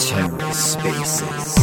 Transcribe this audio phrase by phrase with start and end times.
[0.00, 1.60] TerraSpaces.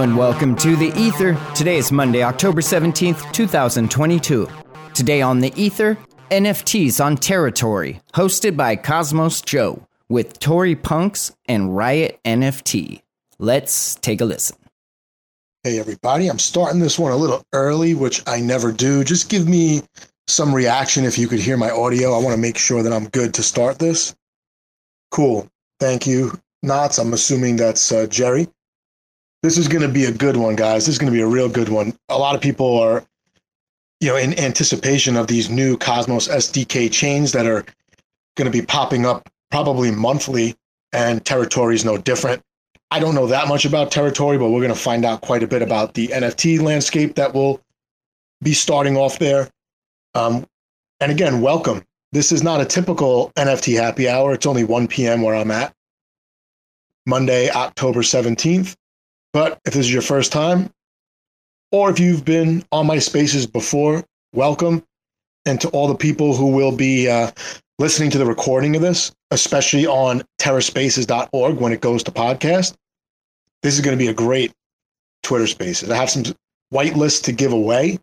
[0.00, 1.38] And welcome to The Ether.
[1.54, 4.48] Today is Monday, October 17th, 2022.
[4.94, 5.98] Today on The Ether,
[6.30, 13.02] NFTs on Teritori, hosted by Cosmos Joe, with Tori Punks and Riot NFT.
[13.38, 14.56] Let's take a listen.
[15.64, 16.28] Hey, everybody.
[16.28, 19.04] I'm starting this one a little early, which I never do.
[19.04, 19.82] Just give me
[20.28, 22.14] some reaction if you could hear my audio.
[22.14, 24.16] I want to make sure that I'm good to start this.
[25.10, 25.46] Cool.
[25.78, 26.40] Thank you.
[26.62, 28.48] Knots, I'm assuming that's uh, Jerry.
[29.42, 30.84] This is going to be a good one, guys.
[30.84, 31.94] This is going to be a real good one.
[32.10, 33.02] A lot of people are,
[34.00, 37.64] you know, in anticipation of these new Cosmos SDK chains that are
[38.36, 40.56] going to be popping up probably monthly,
[40.92, 42.42] and Teritori is no different.
[42.90, 45.48] I don't know that much about Teritori, but we're going to find out quite a
[45.48, 47.62] bit about the NFT landscape that will
[48.42, 49.48] be starting off there.
[50.14, 50.46] Um,
[51.00, 51.82] and again, welcome.
[52.12, 54.34] This is not a typical NFT happy hour.
[54.34, 55.22] It's only 1 p.m.
[55.22, 55.72] where I'm at.
[57.06, 58.76] Monday, October 17th.
[59.32, 60.70] But if this is your first time,
[61.72, 64.84] or if you've been on my spaces before, welcome.
[65.46, 67.30] And to all the people who will be uh,
[67.78, 72.74] listening to the recording of this, especially on terraspaces.org when it goes to podcast,
[73.62, 74.52] this is going to be a great
[75.22, 75.90] Twitter spaces.
[75.90, 76.24] I have some
[76.72, 77.98] whitelists to give away.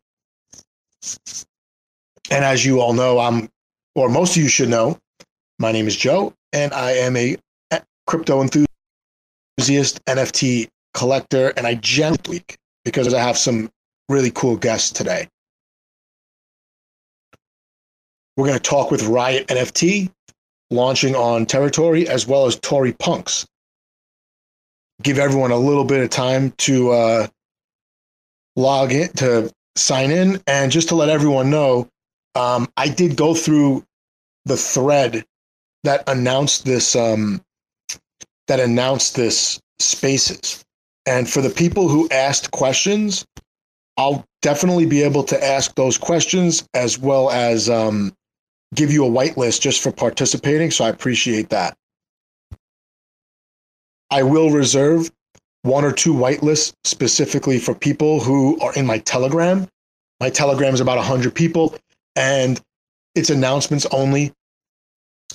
[2.32, 3.50] And as you all know, I'm,
[3.96, 4.98] or most of you should know,
[5.60, 7.38] my name is Joe, and I am a
[8.06, 11.80] crypto enthusiast, NFT collector, and I
[12.28, 13.70] week because I have some
[14.10, 15.28] really cool guests today.
[18.36, 20.12] We're going to talk with Riot NFT,
[20.72, 23.46] launching on Teritori, as well as Tori Punks.
[25.04, 27.28] Give everyone a little bit of time to uh,
[28.56, 31.88] log in, to sign in, and just to let everyone know,
[32.34, 33.86] um, I did go through
[34.46, 35.24] the thread
[35.84, 37.42] that announced this um,
[38.48, 40.64] that announced this spaces
[41.08, 43.26] and for the people who asked questions,
[43.96, 48.14] I'll definitely be able to ask those questions as well as um,
[48.76, 50.70] give you a whitelist just for participating.
[50.70, 51.76] So I appreciate that.
[54.12, 55.10] I will reserve
[55.64, 59.68] one or two whitelists specifically for people who are in my Telegram.
[60.20, 61.76] My Telegram is about 100 people
[62.18, 62.60] and
[63.16, 64.34] it's announcements only.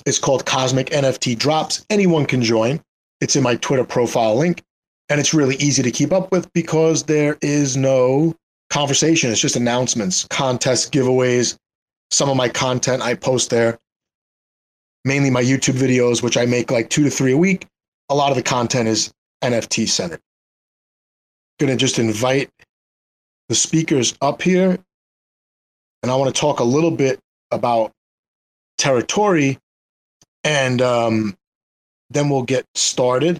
[0.05, 1.83] It's called Cosmic NFT Drops.
[1.89, 2.79] Anyone can join.
[3.21, 4.63] It's in my Twitter profile link
[5.13, 8.33] and it's really easy to keep up with because there is no
[8.71, 9.29] conversation.
[9.29, 11.55] It's just announcements, contests, giveaways.
[12.09, 13.77] Some of my content I post there,
[15.05, 17.67] mainly my YouTube videos, which I make like two to three a week.
[18.09, 19.13] A lot of the content is
[19.43, 20.19] NFT centered.
[21.61, 22.49] I'm Going to just invite
[23.49, 24.79] the speakers up here,
[26.01, 27.19] and I want to talk a little bit
[27.51, 27.91] about
[28.79, 29.59] teritori,
[30.43, 31.37] and um,
[32.09, 33.39] then we'll get started.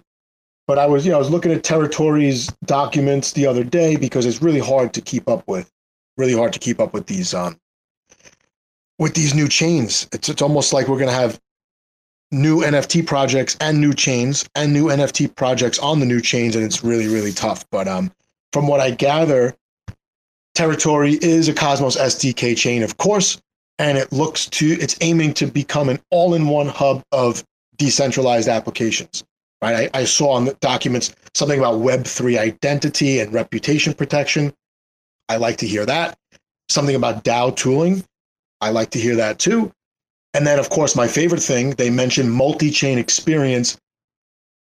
[0.66, 4.26] But I was, you know, I was looking at teritori's documents the other day because
[4.26, 5.70] it's really hard to keep up with,
[6.18, 7.58] really hard to keep up with these um
[8.98, 10.08] with these new chains.
[10.14, 11.40] It's it's almost like we're gonna have
[12.32, 16.64] new NFT projects and new chains and new NFT projects on the new chains, and
[16.64, 17.66] it's really, really tough.
[17.70, 18.12] But um
[18.54, 19.56] from what I gather,
[20.56, 23.42] Teritori is a Cosmos SDK chain, of course,
[23.80, 27.44] and it looks to it's aiming to become an all-in-one hub of
[27.76, 29.26] decentralized applications
[29.64, 29.90] right?
[29.94, 34.54] I, I saw on the documents something about Web3 identity and reputation protection.
[35.30, 36.18] I like to hear that.
[36.70, 38.04] Something about DAO tooling.
[38.60, 39.72] I like to hear that too.
[40.34, 43.78] And then, of course, my favorite thing, they mention multi chain experience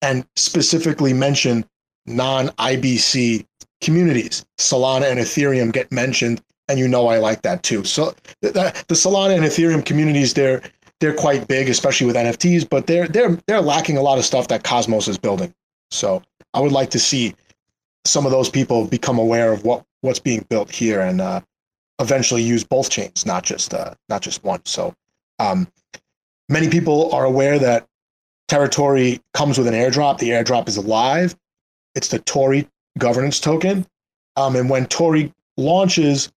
[0.01, 1.65] and specifically mention
[2.05, 3.45] non IBC
[3.81, 4.45] communities.
[4.57, 7.83] Solana and Ethereum get mentioned, and you know I like that too.
[7.83, 8.51] So the,
[8.87, 10.61] the Solana and Ethereum communities, they're
[11.03, 14.47] they're quite big, especially with NFTs, but they're they're they're lacking a lot of stuff
[14.47, 15.53] that Cosmos is building.
[15.91, 16.23] So
[16.53, 17.35] I would like to see
[18.05, 21.41] some of those people become aware of what what's being built here and uh,
[21.99, 24.61] eventually use both chains, not just uh, not just one.
[24.63, 24.93] So
[25.39, 25.67] um,
[26.47, 27.85] many people are aware that
[28.49, 30.19] Teritori comes with an airdrop.
[30.19, 31.35] The airdrop is live.
[31.95, 32.65] It's the Tori
[32.97, 33.85] governance token.
[34.37, 36.31] Um, and when Tori launches,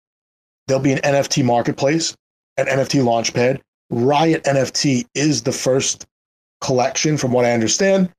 [0.69, 2.15] there'll be an NFT marketplace,
[2.55, 3.59] an NFT launchpad.
[3.89, 6.05] Riot NFT is the first
[6.61, 8.09] collection, from what I understand,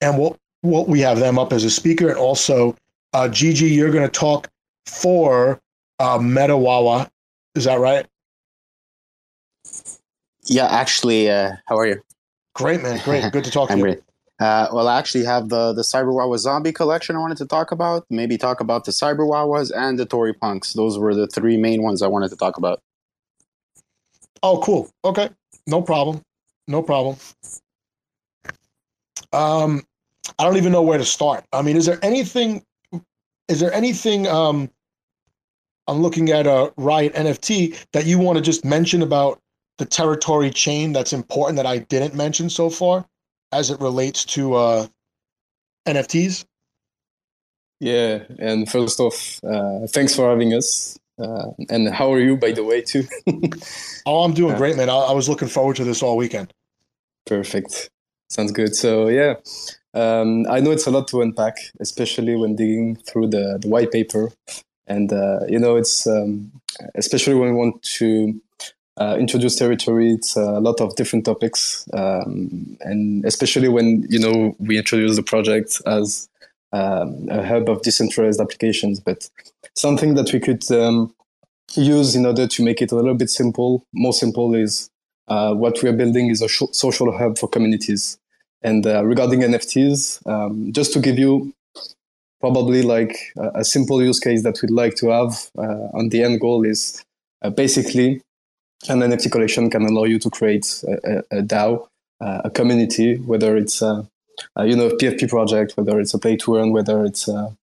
[0.00, 2.76] and we'll, we'll we have them up as a speaker, and also
[3.12, 4.48] uh, Gigi, you're going to talk
[4.86, 5.60] for
[5.98, 7.08] uh, MetaWawa.
[7.54, 8.06] Is that right?
[10.46, 12.02] Yeah, actually, uh, how are you?
[12.54, 13.00] Great, man.
[13.04, 13.24] Great.
[13.32, 13.82] Good to talk to you.
[13.82, 14.02] great.
[14.40, 18.04] Uh, well, I actually have the the Cyberwawa zombie collection I wanted to talk about.
[18.10, 20.72] Maybe talk about the Cyberwawas and the Tori Punks.
[20.72, 22.82] Those were the three main ones I wanted to talk about.
[24.44, 24.90] Oh, cool.
[25.02, 25.30] Okay.
[25.66, 26.20] No problem.
[26.68, 27.16] No problem.
[29.32, 29.82] Um,
[30.38, 31.46] I don't even know where to start.
[31.50, 32.62] I mean, is there anything?
[33.48, 34.26] Is there anything?
[34.28, 34.70] Um,
[35.88, 39.40] I'm looking at a Riot NFT that you want to just mention about
[39.78, 43.06] the teritori chain that's important that I didn't mention so far,
[43.50, 44.86] as it relates to uh,
[45.88, 46.44] NFTs.
[47.80, 50.98] Yeah, and first off, uh, thanks for having us.
[51.18, 53.04] Uh, and how are you, by the way, too?
[54.06, 54.90] Oh, I'm doing great, man.
[54.90, 56.52] I, I was looking forward to this all weekend.
[57.24, 57.88] Perfect.
[58.28, 58.74] Sounds good.
[58.76, 59.36] So, yeah,
[59.94, 63.92] um, I know it's a lot to unpack, especially when digging through the, the white
[63.92, 64.30] paper.
[64.86, 66.52] And, uh, you know, it's um,
[66.94, 68.38] especially when we want to
[68.96, 71.88] uh, introduce teritori, it's a lot of different topics.
[71.92, 76.28] Um, and especially when, you know, we introduce the project as
[76.72, 79.28] um, a hub of decentralized applications, but
[79.74, 81.14] something that we could um,
[81.76, 84.90] use in order to make it a little bit simple, more simple, is
[85.28, 88.18] uh, what we are building is a sh- social hub for communities.
[88.62, 91.52] And uh, regarding NFTs, um, just to give you
[92.40, 96.22] probably like a, a, simple use case that we'd like to have uh, on the
[96.22, 97.02] end goal is
[97.42, 98.20] uh, basically
[98.88, 101.86] an NFT collection can allow you to create a, a, a DAO,
[102.20, 104.06] uh, a community, whether it's a,
[104.58, 107.56] you know PFP project, whether it's a play to earn, whether it's a,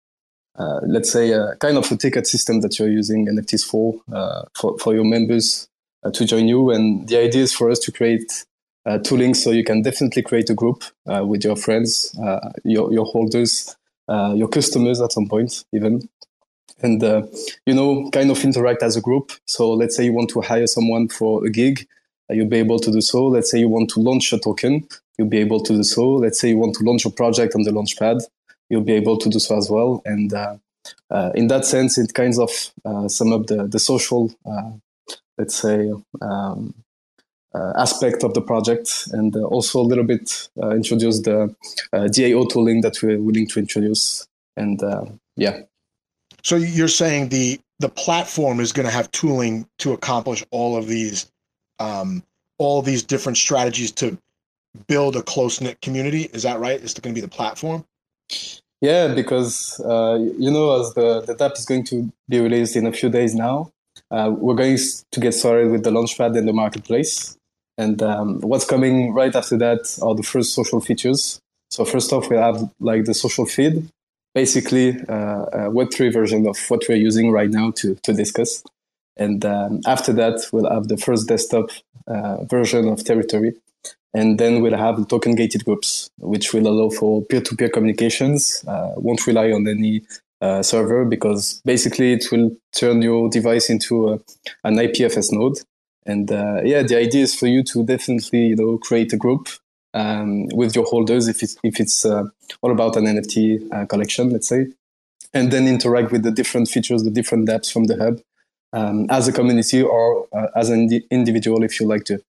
[0.58, 4.44] uh, let's say a kind of a ticket system that you're using NFTs for uh,
[4.54, 5.70] for, for your members
[6.04, 6.72] uh, to join you.
[6.72, 8.46] And the idea is for us to create
[8.86, 12.16] uh, tooling so you can definitely create a group with your friends,
[12.64, 13.76] your your holders,
[14.10, 16.08] your customers at some point even.
[16.84, 17.02] And
[17.68, 19.32] you know, kind of interact as a group.
[19.46, 21.88] So let's say you want to hire someone for a gig,
[22.32, 23.28] you'll be able to do so.
[23.28, 24.88] Let's say you want to launch a token,
[25.18, 26.14] you'll be able to do so.
[26.14, 28.24] Let's say you want to launch a project on the launchpad,
[28.72, 30.02] you'll be able to do so as well.
[30.06, 30.56] And uh,
[31.12, 32.50] uh, in that sense, it kind of
[32.86, 34.34] uh, sum up the, the social,
[35.38, 35.92] let's say,
[36.22, 36.74] um,
[37.54, 41.54] aspect of the project and also a little bit introduce the
[41.94, 44.26] DAO tooling that we're willing to introduce.
[44.56, 44.82] And
[45.36, 45.60] yeah.
[46.44, 50.88] So you're saying the the platform is going to have tooling to accomplish all of
[50.88, 51.30] these
[51.80, 52.24] um,
[52.58, 54.18] all these different strategies to
[54.88, 56.30] build a close knit community.
[56.32, 56.80] Is that right?
[56.80, 57.86] Is it going to be the platform?
[58.82, 62.88] Yeah, because uh, you know, as the the app is going to be released in
[62.88, 63.72] a few days now,
[64.10, 64.78] uh, we're going
[65.12, 67.38] to get started with the launchpad and the marketplace.
[67.78, 71.40] And um, what's coming right after that are the first social features.
[71.70, 73.88] So first off, we have like the social feed,
[74.34, 78.64] basically uh, a Web3 version of what we're using right now to to discuss.
[79.16, 81.70] And um, after that, we'll have the first desktop
[82.08, 83.54] uh, version of Teritori,
[84.14, 88.64] and then we'll have token gated groups, which will allow for peer to peer communications,
[88.68, 90.02] uh, won't rely on any
[90.42, 94.14] uh, server because basically it will turn your device into a,
[94.64, 95.60] an IPFS node.
[96.06, 99.48] And uh, yeah, the idea is for you to definitely you know create a group
[99.94, 102.24] um, with your holders if it's if it's uh,
[102.62, 104.68] all about an NFT uh, collection, let's say,
[105.34, 108.20] and then interact with the different features, the different dApps from the hub
[108.74, 112.22] um, as a community or uh, as an individual if you like to.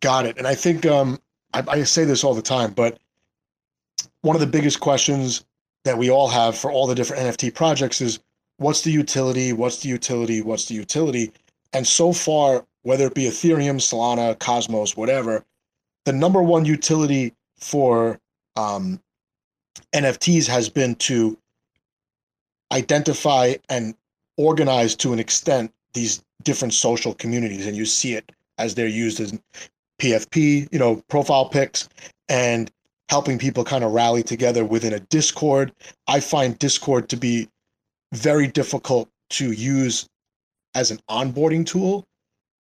[0.00, 0.38] Got it.
[0.38, 1.18] And I think um,
[1.52, 2.98] I, I say this all the time, but
[4.22, 5.44] one of the biggest questions
[5.84, 8.20] that we all have for all the different NFT projects is
[8.58, 9.52] what's the utility?
[9.52, 10.42] What's the utility?
[10.42, 11.32] What's the utility?
[11.72, 15.44] And so far, whether it be Ethereum, Solana, Cosmos, whatever,
[16.04, 18.18] the number one utility for
[18.56, 19.00] um,
[19.92, 21.36] NFTs has been to
[22.72, 23.94] identify and
[24.36, 27.66] organize to an extent these different social communities.
[27.66, 29.38] And you see it as they're used as
[29.98, 31.88] PFP, you know, profile pics,
[32.28, 32.70] and
[33.08, 35.72] helping people kind of rally together within a Discord.
[36.06, 37.48] I find Discord to be
[38.12, 40.08] very difficult to use
[40.74, 42.04] as an onboarding tool.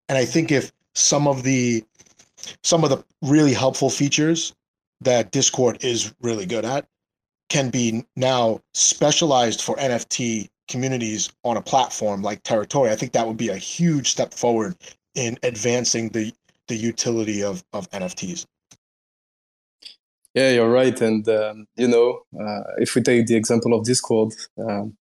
[0.08, 1.84] And I think if some of the
[2.64, 4.54] some of the really helpful features
[5.02, 6.86] that Discord is really good at
[7.50, 13.26] can be now specialized for NFT communities on a platform like Teritori, I think that
[13.26, 14.74] would be a huge step forward
[15.14, 16.32] in advancing the
[16.70, 18.46] the utility of of NFTs.
[20.34, 20.98] Yeah, you're right.
[21.00, 24.96] And um, you know, uh, if we take the example of Discord, um,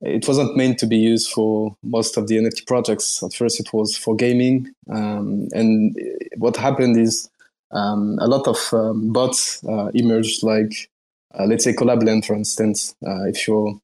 [0.00, 3.22] it wasn't meant to be used for most of the NFT projects.
[3.22, 5.96] At first, it was for gaming, um, and
[6.36, 7.30] what happened is
[7.70, 10.90] um, a lot of um, bots uh, emerged, like
[11.38, 12.96] uh, let's say Collabland, for instance.
[13.06, 13.78] Uh, if you're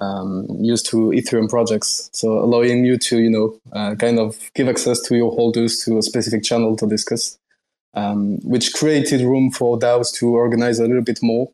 [0.00, 4.68] um, used to Ethereum projects, so allowing you to you know uh, kind of give
[4.68, 7.38] access to your holders to a specific channel to discuss,
[7.94, 11.50] um, which created room for DAOs to organize a little bit more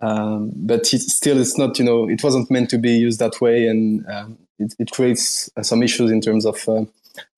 [0.00, 3.40] um, but it, still, it's not, you know, it wasn't meant to be used that
[3.40, 3.66] way.
[3.66, 6.84] And um, it, it, creates uh, some issues in terms of uh,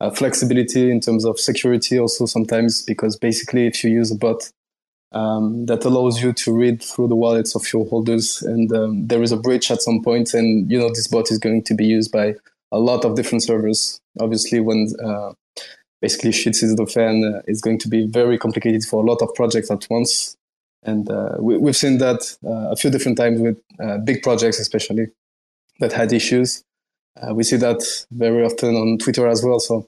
[0.00, 4.50] uh, flexibility, in terms of security also sometimes, because basically if you use a bot
[5.12, 9.22] um, that allows you to read through the wallets of your holders and um, there
[9.22, 11.86] is a breach at some point and, you know, this bot is going to be
[11.86, 12.34] used by
[12.70, 14.00] a lot of different servers.
[14.20, 15.32] Obviously, when uh,
[16.02, 19.22] basically shit hits the fan, uh, it's going to be very complicated for a lot
[19.22, 20.36] of projects at once
[20.82, 24.58] and uh, we, have seen that uh, a few different times with uh, big projects,
[24.60, 25.08] especially
[25.80, 26.64] that had issues.
[27.20, 29.58] Uh, we see that very often on Twitter as well.
[29.58, 29.86] So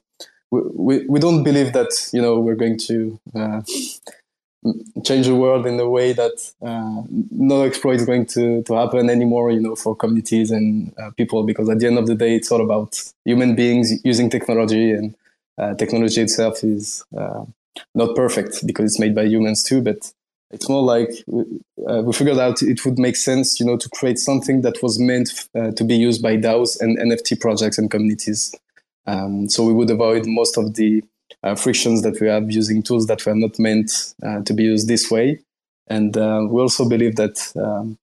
[0.51, 3.19] we, we, we don't believe that you know we're going to
[5.03, 7.01] change the world in a way that uh,
[7.31, 9.51] no exploit is going to, to happen anymore.
[9.51, 12.61] You know, for communities and people, because at the end of the day, it's all
[12.61, 15.15] about human beings using technology, and
[15.77, 17.03] technology itself is
[17.95, 20.11] not perfect because it's made by humans too, but
[20.51, 21.09] it's more like
[21.87, 24.99] uh, we figured out it would make sense, you know, to create something that was
[24.99, 28.53] meant uh, to be used by DAOs and NFT projects and communities.
[29.07, 31.05] Um, so we would avoid most of the uh,
[31.55, 35.09] frictions that we have using tools that were not meant uh, to be used this
[35.09, 35.39] way.
[35.87, 37.97] And uh, we also believe that um,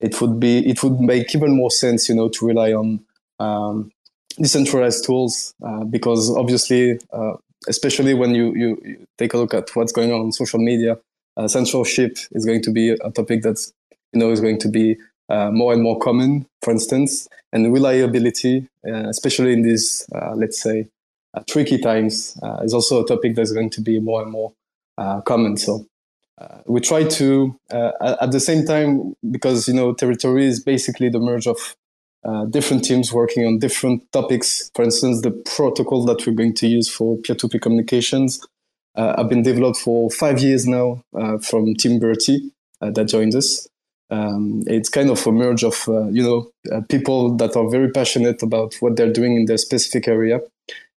[0.00, 3.00] it would be it would make even more sense, you know, to rely on
[3.40, 3.90] um,
[4.40, 6.98] decentralized tools uh, because obviously,
[7.68, 10.98] especially when you, you, you take a look at what's going on on social media
[11.36, 13.72] uh, censorship is going to be a topic that's
[14.12, 14.96] you know is going to be
[15.28, 20.60] uh, more and more common, for instance, and reliability, uh, especially in these uh, let's
[20.60, 20.84] say uh,
[21.42, 24.52] tricky times, uh, is also a topic that's going to be more and more
[25.24, 25.56] common.
[25.56, 25.86] So.
[26.66, 31.46] we try to, at the same time, because you know, teritori is basically the merge
[31.46, 31.76] of
[32.50, 34.70] different teams working on different topics.
[34.74, 38.40] For instance, the protocol that we're going to use for peer-to-peer communications
[38.96, 43.34] uh, have been developed for five years now uh, from Tim Bertie uh, that joined
[43.34, 43.66] us.
[44.10, 48.74] Um, it's kind of a merge of you know people that are very passionate about
[48.80, 50.40] what they're doing in their specific area,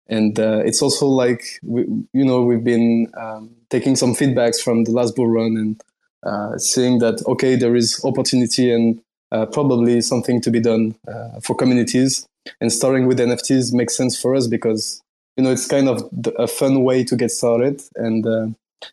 [0.08, 1.82] and it's also like we,
[2.12, 5.82] you know we've been um, taking some feedbacks from the last bull run and
[6.24, 9.00] uh, seeing that okay there is opportunity and
[9.32, 12.26] uh, probably something to be done uh, for communities.
[12.60, 15.02] And starting with nfts makes sense for us because
[15.36, 16.08] you know it's kind of
[16.38, 17.82] a fun way to get started.
[17.96, 18.46] And uh,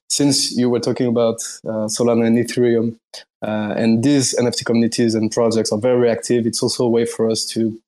[0.10, 2.98] since you were talking about uh, solana and ethereum
[3.46, 7.30] uh, and these nft communities and projects are very active it's also a way for
[7.30, 7.80] us to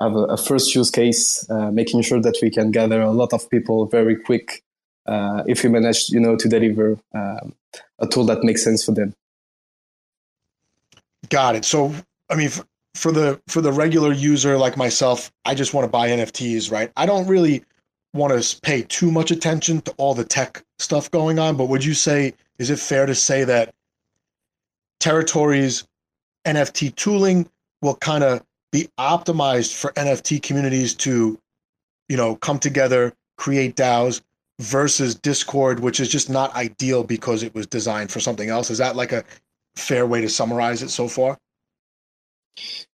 [0.00, 3.32] have a, a first use case uh, making sure that we can gather a lot
[3.32, 4.62] of people very quick
[5.06, 7.54] uh, if we manage you know to deliver um,
[7.98, 9.14] a tool that makes sense for them.
[11.28, 11.64] Got it.
[11.64, 11.94] So
[12.30, 12.50] i mean
[12.94, 16.90] for the for the regular user like myself i just want to buy nfts right?
[16.96, 17.64] I don't really
[18.14, 21.84] want to pay too much attention to all the tech stuff going on, but would
[21.84, 23.74] you say, is it fair to say that
[25.00, 25.86] teritori's
[26.46, 27.48] NFT tooling
[27.82, 31.38] will kind of be optimized for NFT communities to,
[32.08, 34.20] you know, come together, create DAOs
[34.60, 38.70] versus Discord, which is just not ideal because it was designed for something else?
[38.70, 39.24] Is that like a
[39.76, 41.38] fair way to summarize it so far?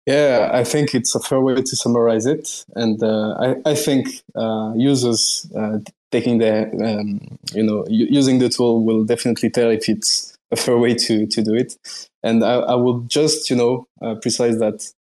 [0.08, 4.08] Yeah, I think it's a fair way to summarize it, and uh, I, I think
[4.36, 5.78] uh, users uh,
[6.12, 10.80] taking the um, you know using the tool will definitely tell if it's a fair
[10.80, 11.78] way to to do it.
[12.24, 14.92] And I, I will just you know uh, precise that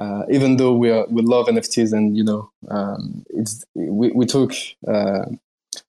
[0.00, 4.26] uh, even though we are we love NFTs and you know um, it's we we
[4.26, 4.52] took
[4.88, 5.26] uh,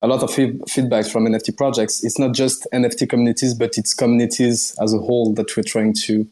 [0.01, 0.31] a lot of
[0.69, 2.03] feedback from NFT projects.
[2.03, 6.27] It's not just NFT communities, but it's communities as a whole that we're trying to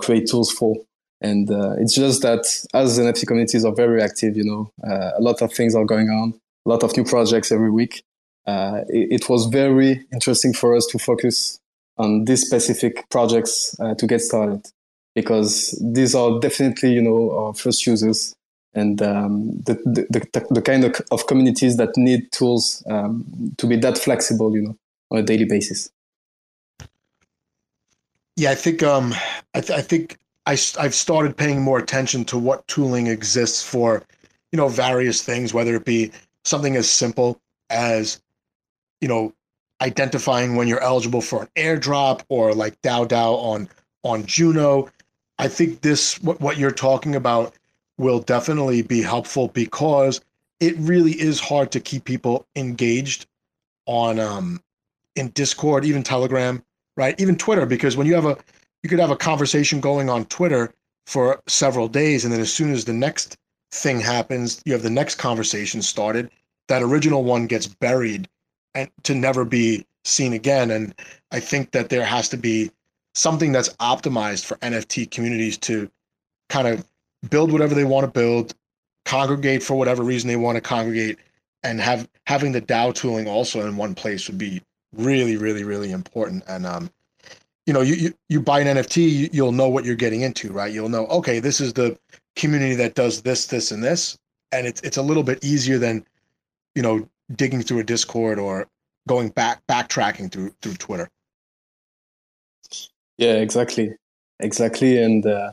[0.00, 0.76] create tools for.
[1.22, 2.44] And uh, it's just that
[2.74, 6.10] as NFT communities are very active, you know, uh, a lot of things are going
[6.10, 6.34] on,
[6.66, 8.02] a lot of new projects every week.
[8.44, 11.60] Uh, it, it, was very interesting for us to focus
[11.96, 14.66] on these specific projects uh, to get started
[15.14, 18.34] because these are definitely, you know, our first users
[18.74, 23.66] and um, the, the, the, the, kind of, of communities that need tools um, to
[23.66, 24.76] be that flexible, you know,
[25.10, 25.90] on a daily basis.
[28.36, 29.14] Yeah, I think um,
[29.54, 34.02] I, th- I think I, I've started paying more attention to what tooling exists for,
[34.52, 36.10] you know, various things, whether it be
[36.44, 37.38] something as simple
[37.68, 38.20] as,
[39.02, 39.34] you know,
[39.82, 43.68] identifying when you're eligible for an airdrop or like DAO DAO on
[44.02, 44.88] on Juno.
[45.42, 47.52] I think this what what you're talking about
[47.98, 50.20] will definitely be helpful because
[50.60, 53.26] it really is hard to keep people engaged
[53.86, 54.62] on um
[55.16, 56.62] in Discord, even Telegram,
[56.96, 57.20] right?
[57.20, 58.38] Even Twitter, because when you have a
[58.84, 60.72] you could have a conversation going on Twitter
[61.06, 63.36] for several days, and then as soon as the next
[63.72, 66.30] thing happens, you have the next conversation started.
[66.68, 68.28] That original one gets buried
[68.76, 70.70] and to never be seen again.
[70.70, 70.94] And
[71.32, 72.70] I think that there has to be
[73.14, 75.90] something that's optimized for NFT communities to
[76.48, 76.86] kind of
[77.30, 78.54] build whatever they want to build,
[79.04, 81.18] congregate for whatever reason they want to congregate,
[81.62, 84.62] and have having the DAO tooling also in one place would be
[84.94, 86.42] really, really, really important.
[86.48, 86.90] And um,
[87.66, 90.72] you know, you, you you buy an NFT, you'll know what you're getting into, right?
[90.72, 91.96] You'll know, okay, this is the
[92.34, 94.18] community that does this, this, and this,
[94.50, 96.04] and it's it's a little bit easier than,
[96.74, 98.66] you know, digging through a Discord or
[99.06, 101.08] going back backtracking through through Twitter.
[103.22, 103.94] Yeah, exactly,
[104.40, 105.52] exactly, and uh,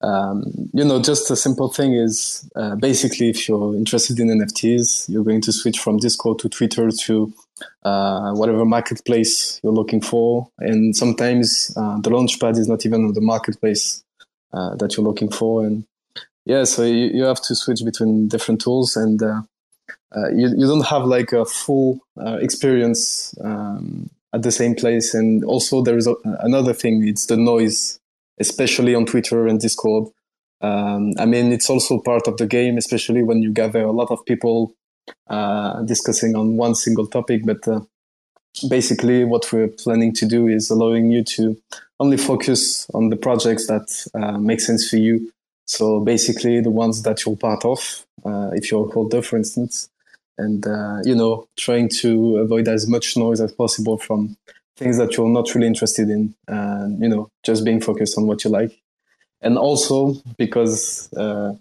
[0.00, 0.42] um,
[0.74, 5.22] you know, just a simple thing is uh, basically if you're interested in NFTs, you're
[5.22, 7.32] going to switch from Discord to Twitter to
[7.84, 13.12] uh, whatever marketplace you're looking for, and sometimes uh, the launchpad is not even on
[13.12, 14.02] the marketplace
[14.52, 15.84] uh, that you're looking for, and
[16.44, 19.22] yeah, so you, you have to switch between different tools and.
[19.22, 19.42] Uh,
[20.16, 22.00] uh, you, you don't have like a full
[22.40, 25.14] experience um, at the same place.
[25.14, 27.98] And also there is a, another thing, it's the noise,
[28.38, 30.08] especially on Twitter and Discord.
[30.60, 34.10] Um, I mean, it's also part of the game, especially when you gather a lot
[34.10, 34.74] of people
[35.28, 37.46] uh, discussing on one single topic.
[37.46, 37.80] But uh,
[38.68, 41.56] basically, what we're planning to do is allowing you to
[41.98, 45.32] only focus on the projects that uh, make sense for you.
[45.66, 49.88] So basically, the ones that you're part of, uh, if you're a holder, for instance,
[50.38, 54.36] and uh, you know trying to avoid as much noise as possible from
[54.76, 58.44] things that you're not really interested in and you know just being focused on what
[58.44, 58.80] you like.
[59.42, 61.54] And also because uh,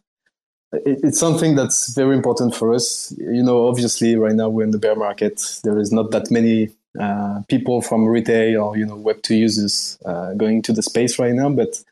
[0.72, 3.14] it, it's something that's very important for us.
[3.18, 5.42] You know obviously right now we're in the bear market.
[5.64, 9.98] There is not that many uh, people from retail or you know web 2 users
[10.06, 11.84] uh, going to the space right now but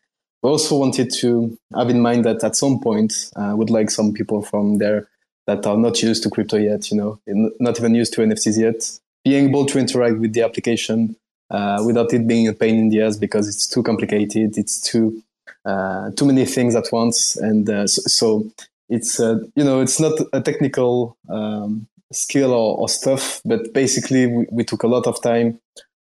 [0.42, 4.14] we also wanted to have in mind that at some point uh, would like some
[4.14, 5.10] people from there
[5.48, 7.20] that are not used to crypto yet, you know,
[7.60, 11.16] not even used to NFTs yet, being able to interact with the application
[11.50, 15.22] uh, without it being a pain in the ass because it's too complicated, it's too
[15.66, 18.52] uh, too many things at once, and uh, so, so,
[18.90, 24.28] it's uh, you know it's not a technical um, skill or, or, stuff, but basically
[24.28, 25.60] we, we, took a lot of time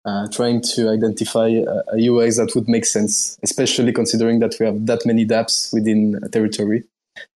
[0.06, 4.66] uh, trying to identify a, a UX that would make sense, especially considering that we
[4.66, 6.84] have that many dApps within a teritori.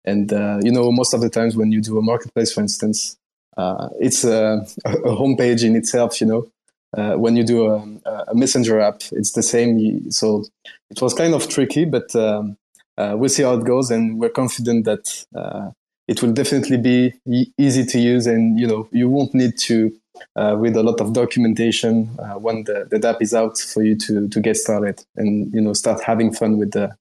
[0.05, 3.17] And uh, you know, most of the times when you do a marketplace, for instance,
[3.57, 6.21] uh, it's a, a homepage in itself.
[6.21, 6.53] You know,
[6.97, 7.85] uh, when you do a,
[8.29, 10.11] a, messenger app, it's the same.
[10.11, 10.45] So
[10.91, 12.57] it was kind of tricky, but um,
[12.97, 15.71] uh, we'll see how it goes, and we're confident that uh,
[16.09, 19.93] it will definitely be e- easy to use, and you know, you won't need to
[20.39, 22.07] uh, read a lot of documentation
[22.41, 26.03] when the, the is out for you to to get started and you know start
[26.03, 26.95] having fun with the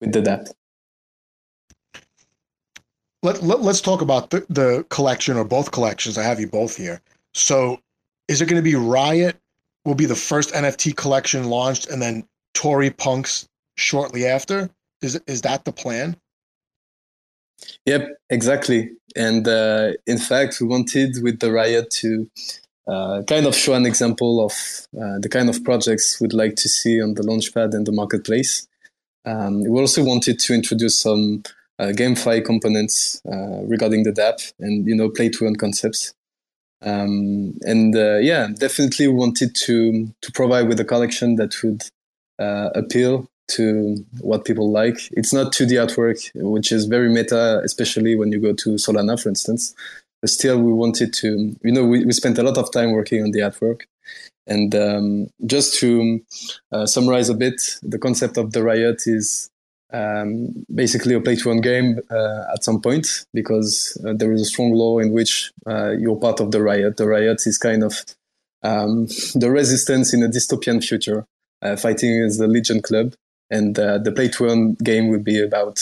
[0.00, 0.48] with the app
[3.26, 6.16] let, let us talk about the, the collection or both collections.
[6.16, 7.00] I have you both here.
[7.34, 7.80] So,
[8.28, 9.36] is it going to be Riot?
[9.84, 14.70] Will be the first NFT collection launched, and then Tori Punks shortly after.
[15.02, 16.16] Is is that the plan?
[17.84, 18.90] Yep, exactly.
[19.14, 22.28] And uh, in fact, we wanted with the Riot to
[22.88, 24.52] uh, kind of show an example of
[25.00, 28.66] uh, the kind of projects we'd like to see on the Launchpad and the marketplace.
[29.24, 31.42] Um, we also wanted to introduce some
[31.78, 36.14] uh, GameFi components uh, regarding the dApp and you know play to earn concepts.
[36.82, 41.84] Um, and uh, yeah, definitely wanted to to provide with a collection that would
[42.38, 44.98] appeal to what people like.
[45.12, 49.28] It's not 2D artwork, which is very meta, especially when you go to Solana, for
[49.28, 49.74] instance.
[50.20, 53.22] But still, we wanted to, you know, we, we spent a lot of time working
[53.22, 53.82] on the artwork.
[54.46, 56.20] And um, just to
[56.72, 59.50] uh, summarize a bit, the concept of the riot is
[59.92, 64.40] um, basically a play to earn game uh, at some point because uh, there is
[64.42, 66.96] a strong law in which uh, you're part of the riot.
[66.96, 68.04] The riot is kind of
[68.62, 71.26] um, the resistance in a dystopian future,
[71.62, 73.14] uh, fighting against the Legion Club.
[73.50, 75.80] And uh, the play to earn game will be about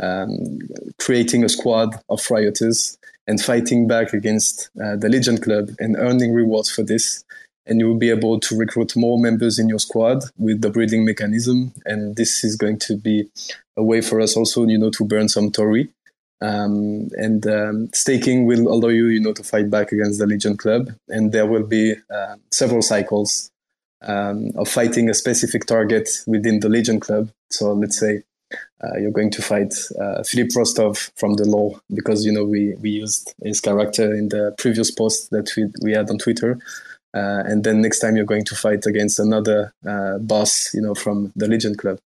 [0.00, 0.58] um,
[0.98, 6.32] creating a squad of rioters and fighting back against uh, the Legion Club and earning
[6.32, 7.24] rewards for this
[7.66, 11.04] and you will be able to recruit more members in your squad with the breeding
[11.04, 11.72] mechanism.
[11.84, 13.28] And this is going to be
[13.76, 15.88] a way for us also, you know, to burn some Tori.
[16.40, 20.56] Um, and um, staking will allow you, you know, to fight back against the Legion
[20.56, 20.90] Club.
[21.08, 23.50] And there will be uh, several cycles
[24.02, 27.30] um, of fighting a specific target within the Legion Club.
[27.50, 28.22] So let's say
[28.82, 32.74] uh, you're going to fight uh, Philip Rostov from the law because you know we
[32.80, 36.58] we used his character in the previous post that we we had on Twitter.
[37.16, 40.94] Uh, and then next time you're going to fight against another uh, boss, you know,
[40.94, 41.98] from the Legion Club.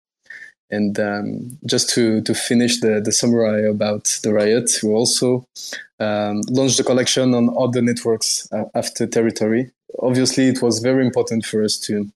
[0.71, 5.45] And um, just to, to finish the, the summary about the riot, we also
[5.99, 9.73] um, launched the collection on other networks uh, after Teritori.
[9.99, 12.09] Obviously, it was very important for us to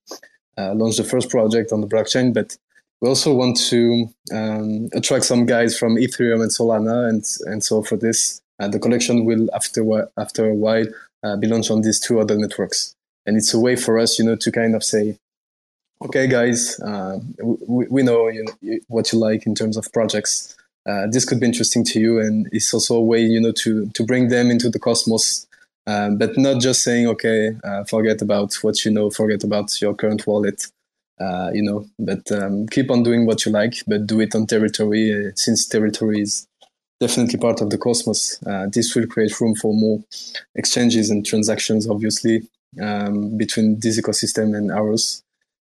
[0.57, 2.57] uh, launch the first project on the blockchain, but
[3.01, 7.09] we also want to um, attract some guys from Ethereum and Solana.
[7.09, 9.83] And, and so for this, uh, the collection will, after,
[10.17, 10.87] after a while,
[11.25, 12.95] uh, be launched on these two other networks.
[13.27, 15.17] And it's a way for us, you know, to kind of say,
[16.05, 20.55] okay, guys, uh, we, we know you know, what you like in terms of projects.
[20.87, 23.87] Uh, this could be interesting to you, and it's also a way, you know, to
[23.95, 25.47] to bring them into the cosmos,
[25.87, 29.95] um, but not just saying, okay, uh, forget about what you know, forget about your
[29.95, 30.67] current wallet,
[31.19, 34.47] uh, you know, but um, keep on doing what you like, but do it on
[34.47, 36.47] teritori, uh, since teritori is
[37.01, 38.41] definitely part of the cosmos.
[38.47, 40.03] Uh, this will create room for more
[40.55, 42.43] exchanges and transactions, obviously,
[42.81, 45.23] um, between this ecosystem and ours.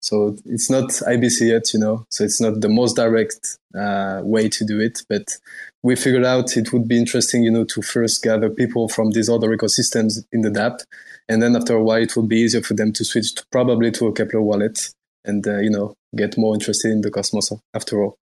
[0.05, 4.49] So it's not IBC yet, you know, so it's not the most direct uh, way
[4.49, 5.35] to do it, but
[5.81, 9.29] we figured out it would be interesting, you know, to first gather people from these
[9.29, 10.79] other ecosystems in the dApp.
[11.27, 13.89] And then after a while, it would be easier for them to switch to probably
[13.91, 14.89] to a Keplr wallet
[15.23, 18.17] and, uh, you know, get more interested in the Cosmos after all.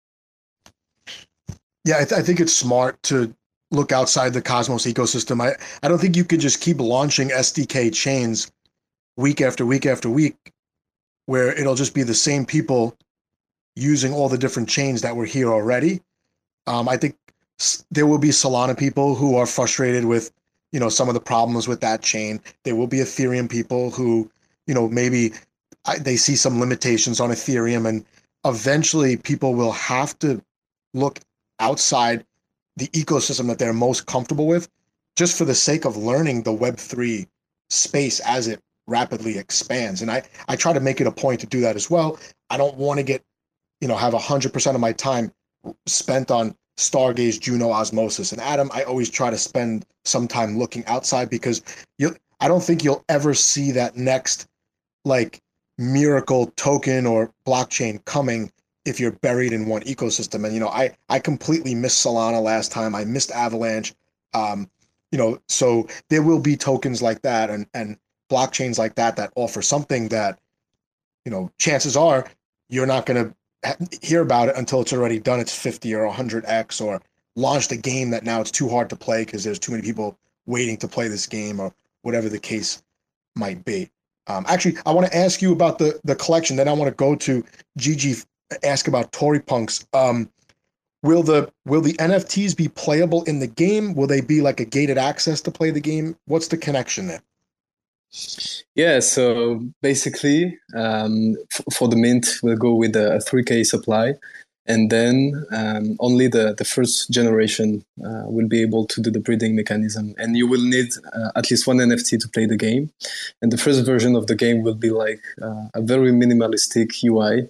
[1.85, 3.35] Yeah, I, th- I think it's smart to
[3.71, 5.41] look outside the Cosmos ecosystem.
[5.41, 8.51] I, I don't think you could just keep launching SDK chains
[9.17, 10.37] week after week after week
[11.27, 12.97] where it'll just be the same people
[13.77, 16.01] using all the different chains that were here already.
[16.67, 17.17] Um, I think
[17.91, 20.33] there will be Solana people who are frustrated with,
[20.73, 22.41] you know, some of the problems with that chain.
[22.65, 24.31] There will be Ethereum people who,
[24.67, 25.33] you know, maybe
[26.01, 28.05] they see some limitations on Ethereum, and
[28.45, 30.43] eventually people will have to
[30.95, 31.21] look
[31.61, 32.25] outside
[32.77, 34.69] the ecosystem that they're most comfortable with,
[35.17, 37.27] just for the sake of learning the Web three
[37.69, 40.03] space as it rapidly expands.
[40.03, 42.19] And I, I try to make it a point to do that as well.
[42.51, 43.23] I don't want to get,
[43.81, 45.33] you know, have 100% of my time
[45.87, 50.85] spent on Stargaze, Juno, Osmosis, and Atom I always try to spend some time looking
[50.87, 51.63] outside because
[51.99, 54.47] you I don't think you'll ever see that next
[55.05, 55.41] like
[55.77, 58.51] miracle token or blockchain coming
[58.85, 60.45] if you're buried in one ecosystem.
[60.45, 62.95] And you know, I I completely missed Solana last time.
[62.95, 63.95] I missed Avalanche.
[64.33, 64.71] Um,
[65.13, 67.99] you know, so there will be tokens like that, and and
[68.31, 70.39] blockchains like that that offer something that
[71.25, 72.27] you know chances are
[72.69, 76.81] you're not going to hear about it until it's already done its 50 or 100x
[76.81, 77.03] or
[77.37, 80.17] launched a game that now it's too hard to play because there's too many people
[80.47, 82.83] waiting to play this game or whatever the case
[83.37, 83.91] might be
[84.29, 86.95] um, actually i want to ask you about the the collection then i want to
[86.95, 87.45] go to
[87.77, 88.15] Gigi
[88.63, 90.29] ask about tori punks um,
[91.03, 94.65] will the will the nfts be playable in the game will they be like a
[94.65, 97.23] gated access to play the game what's the connection there
[98.75, 104.15] yeah, so basically, um, f- for the mint, we'll go with a 3K supply,
[104.67, 109.21] and then um, only the, the first generation uh, will be able to do the
[109.21, 110.15] breeding mechanism.
[110.19, 112.93] And you will need uh, at least one NFT to play the game.
[113.43, 117.49] And the first version of the game will be like uh, a very minimalistic UI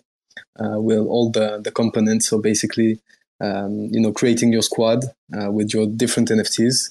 [0.58, 2.28] with all the, the components.
[2.28, 3.00] So basically,
[3.40, 5.04] um, you know, creating your squad
[5.36, 6.90] uh, with your different NFTs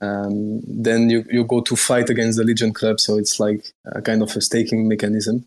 [0.00, 3.00] um, then you, you go to fight against the Legion Club.
[3.00, 5.44] So it's like a kind of a staking mechanism.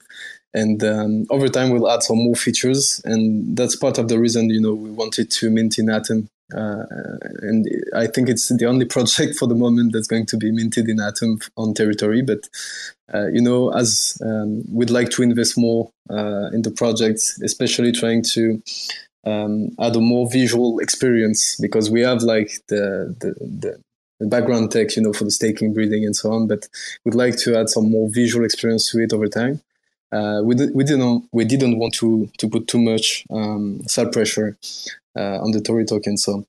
[0.54, 3.02] And um, over time, we'll add some more features.
[3.06, 6.30] And that's part of the reason, you know, we wanted to mint in Atom.
[6.54, 6.86] Uh,
[7.42, 10.88] and I think it's the only project for the moment that's going to be minted
[10.90, 12.26] in Atom on teritori.
[12.26, 12.50] But,
[13.14, 17.92] uh, you know, as um, we'd like to invest more uh, in the project, especially
[17.92, 18.62] trying to
[19.26, 23.80] um, add a more visual experience because we have like the, the,
[24.20, 26.48] the background tech, you know, for the staking, breeding, and so on.
[26.48, 26.68] But
[27.04, 29.62] we'd like to add some more visual experience to it over time.
[30.14, 34.08] Uh, we, did, we didn't we didn't want to to put too much um, sell
[34.10, 34.58] pressure
[35.18, 36.18] uh, on the Tori token.
[36.18, 36.46] So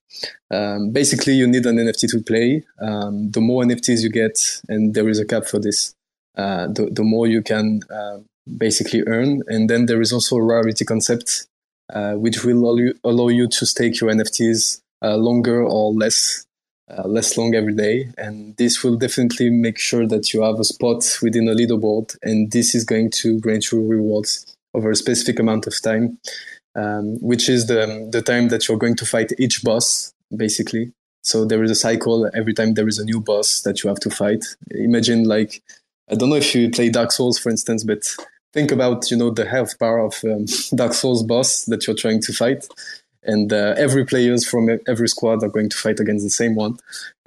[0.51, 2.63] um, basically, you need an NFT to play.
[2.79, 5.95] Um, the more NFTs you get, and there is a cap for this,
[6.37, 8.19] uh, the the more you can uh,
[8.57, 9.41] basically earn.
[9.47, 11.47] And then there is also a rarity concept,
[11.93, 16.44] uh, which will allow you, allow you to stake your NFTs uh, longer or less
[16.89, 18.09] uh, less long every day.
[18.17, 22.15] And this will definitely make sure that you have a spot within a leaderboard.
[22.21, 26.17] And this is going to grant you rewards over a specific amount of time,
[26.75, 30.91] um, which is the, the time that you're going to fight each boss, basically.
[31.23, 33.99] So there is a cycle every time there is a new boss that you have
[34.01, 34.45] to fight.
[34.71, 35.63] Imagine like,
[36.09, 38.03] I don't know if you play Dark Souls, for instance, but
[38.53, 40.45] think about, you know, the health bar of um,
[40.75, 42.67] Dark Souls boss that you're trying to fight
[43.25, 46.77] and uh, every players from every squad are going to fight against the same one.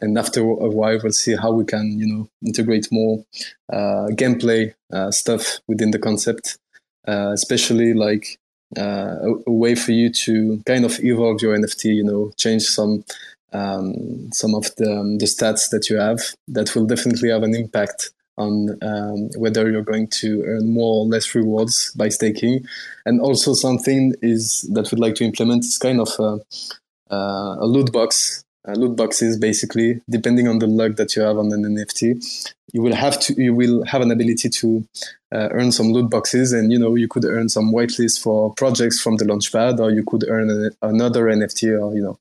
[0.00, 3.24] And after a while, we'll see how we can, you know, integrate more
[3.72, 6.58] uh, gameplay uh, stuff within the concept,
[7.06, 8.38] uh, especially like
[8.76, 11.94] uh, a, a, way for you to kind of evolve your NFT.
[11.94, 13.04] You know, change some
[13.52, 17.54] um, some of the um, the stats that you have that will definitely have an
[17.54, 22.64] impact on um, whether you're going to earn more or less rewards by staking.
[23.05, 27.92] And also something is that we'd like to implement is kind of a, a loot
[27.92, 28.44] box.
[28.66, 32.83] Uh, loot boxes basically, depending on the luck that you have on an NFT, you
[32.83, 34.87] will have to you will have an ability to
[35.33, 39.01] uh, earn some loot boxes, and you know you could earn some whitelist for projects
[39.01, 42.18] from the launchpad, or you could earn another NFT, or you know.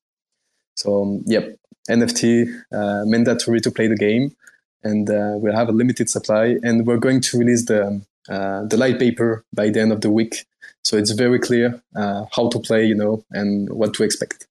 [0.75, 1.57] So um, yep,
[1.89, 4.33] NFT uh, mandatory to play the game
[4.83, 6.57] and uh, we'll have a limited supply.
[6.63, 10.11] And we're going to release the uh, the light paper by the end of the
[10.11, 10.45] week,
[10.83, 14.47] so it's very clear uh, how to play, you know, and what to expect.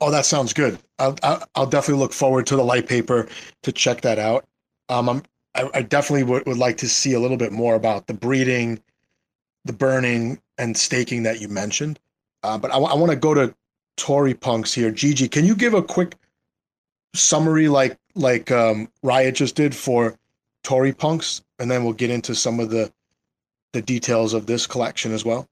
[0.00, 0.78] Oh, that sounds good.
[0.98, 1.16] I'll,
[1.54, 3.28] I'll definitely look forward to the light paper
[3.62, 4.44] to check that out.
[4.88, 5.22] Um, I'm,
[5.54, 8.82] I, I definitely would, would like to see a little bit more about the breeding,
[9.64, 11.98] the burning, and staking that you mentioned.
[12.42, 13.54] Uh, but I, I want to go to
[13.96, 14.90] Tori Punks here.
[14.90, 16.16] Gigi, can you give a quick
[17.14, 20.16] summary like like um, Riot just did for
[20.62, 22.92] Tori Punks, and then we'll get into some of the
[23.72, 25.46] the details of this collection as well.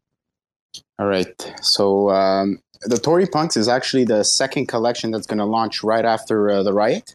[0.99, 1.55] All right.
[1.63, 6.05] So um, the Tori Punks is actually the second collection that's going to launch right
[6.05, 7.15] after uh, the Riot.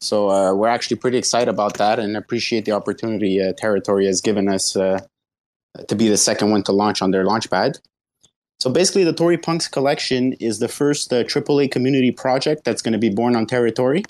[0.00, 4.20] So uh, we're actually pretty excited about that and appreciate the opportunity uh, Teritori has
[4.20, 5.00] given us uh,
[5.86, 7.78] to be the second one to launch on their launchpad.
[8.58, 12.92] So basically, the Tori Punks collection is the first uh, AAA community project that's going
[12.92, 14.04] to be born on Teritori.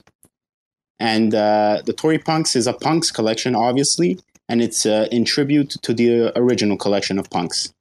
[1.03, 5.71] And uh, the Tori Punks is a punks collection, obviously, and it's uh, in tribute
[5.83, 7.75] to the original collection of punks.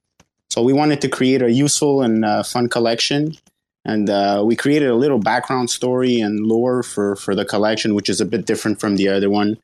[0.49, 3.37] So we wanted to create a useful and uh, fun collection.
[3.85, 8.09] And uh, we created a little background story and lore for, for the collection, which
[8.09, 9.59] is a bit different from the other one.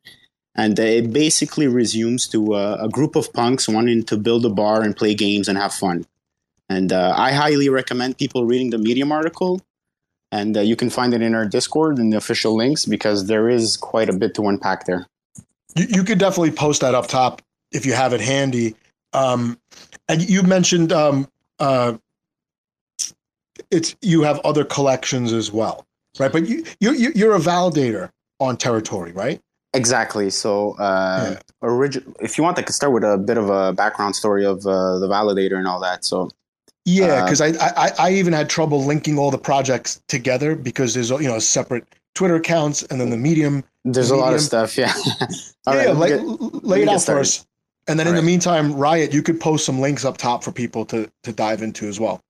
[0.54, 4.84] And it basically resumes to uh, a group of punks wanting to build a bar
[4.84, 6.06] and play games and have fun.
[6.70, 9.62] And uh, I highly recommend people reading the Medium article.
[10.32, 13.50] And uh, you can find it in our Discord in the official links because there
[13.50, 15.08] is quite a bit to unpack there.
[15.76, 18.76] You, you could definitely post that up top if you have it handy.
[19.14, 19.58] Um,
[20.10, 21.28] and you mentioned um,
[21.60, 21.98] uh,
[23.72, 25.86] it's you have other collections as well,
[26.20, 26.32] right?
[26.32, 29.42] But you, you you're a validator on teritori, right?
[29.74, 30.30] Exactly.
[30.30, 32.00] So, uh, yeah.
[32.22, 34.98] if you want, I could start with a bit of a background story of uh,
[35.00, 36.06] the validator and all that.
[36.06, 36.32] So,
[36.88, 40.94] yeah, because uh, I, I I even had trouble linking all the projects together because
[40.94, 43.66] there's you know separate Twitter accounts and then the Medium.
[43.84, 44.20] There's medium.
[44.20, 44.78] a lot of stuff.
[44.78, 44.94] Yeah.
[45.20, 45.28] yeah,
[45.68, 47.46] right, lay, lay it out for us.
[47.90, 48.22] And then all in right.
[48.22, 51.62] the meantime, Riot, you could post some links up top for people to to dive
[51.62, 52.22] into as well.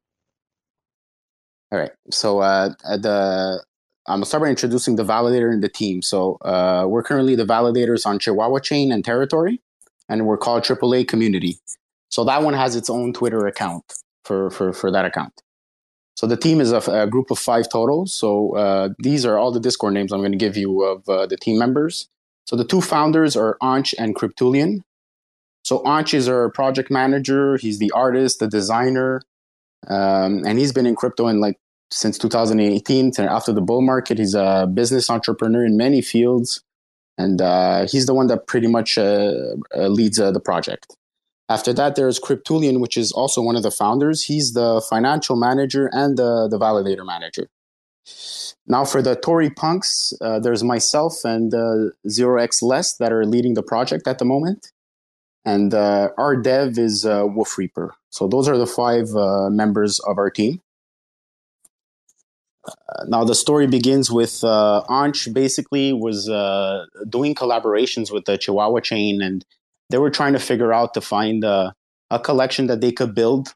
[1.72, 1.92] All right.
[2.10, 3.64] So uh, the
[4.08, 6.02] I'm gonna start by introducing the validator and the team.
[6.02, 9.60] So uh, we're currently the validators on Chihuahua Chain and Teritori,
[10.10, 11.60] and we're called AAA Community.
[12.10, 13.84] So that one has its own Twitter account
[14.28, 15.42] for for for that account.
[16.16, 18.08] So the team is a, a group of five total.
[18.08, 21.28] So uh, these are all the Discord names I'm going to give you of uh,
[21.28, 22.10] the team members.
[22.46, 24.80] So the two founders are Anch and Cryptulian.
[25.64, 27.58] So Anch is our project manager.
[27.58, 29.22] He's the artist, the designer,
[29.88, 31.60] um, and he's been in crypto in like
[31.92, 34.18] since 2018 after the bull market.
[34.18, 36.64] He's a business entrepreneur in many fields,
[37.18, 39.34] and uh, he's the one that pretty much uh,
[39.76, 40.97] uh leads uh, the project.
[41.50, 44.24] After that, there's Cryptulian, which is also one of the founders.
[44.24, 47.48] He's the financial manager and the, the validator manager.
[48.68, 53.26] Now, for the Tori punks, uh, there's myself and uh, Zero X Less that are
[53.26, 54.72] leading the project at the moment.
[55.46, 57.96] And uh, our dev is uh, Wolf Reaper.
[58.10, 60.62] So, those are the five uh, members of our team.
[62.68, 66.26] Uh, now, the story begins with uh, Anch basically was
[67.08, 69.46] doing collaborations with the Chihuahua chain and
[69.90, 71.74] they were trying to figure out to find a,
[72.10, 73.54] a collection that they could build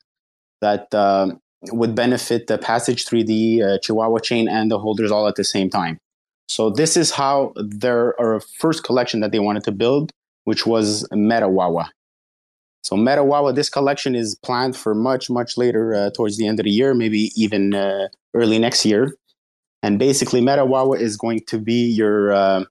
[0.61, 1.31] that uh,
[1.71, 5.69] would benefit the Passage 3D, uh, Chihuahua chain, and the holders all at the same
[5.69, 5.97] time.
[6.47, 8.13] So this is how their
[8.57, 10.11] first collection that they wanted to build,
[10.43, 11.87] which was MetaWawa.
[12.83, 16.65] So MetaWawa, this collection is planned for much, much later, uh, towards the end of
[16.65, 19.15] the year, maybe even uh, early next year.
[19.83, 22.65] And basically, MetaWawa is going to be your uh,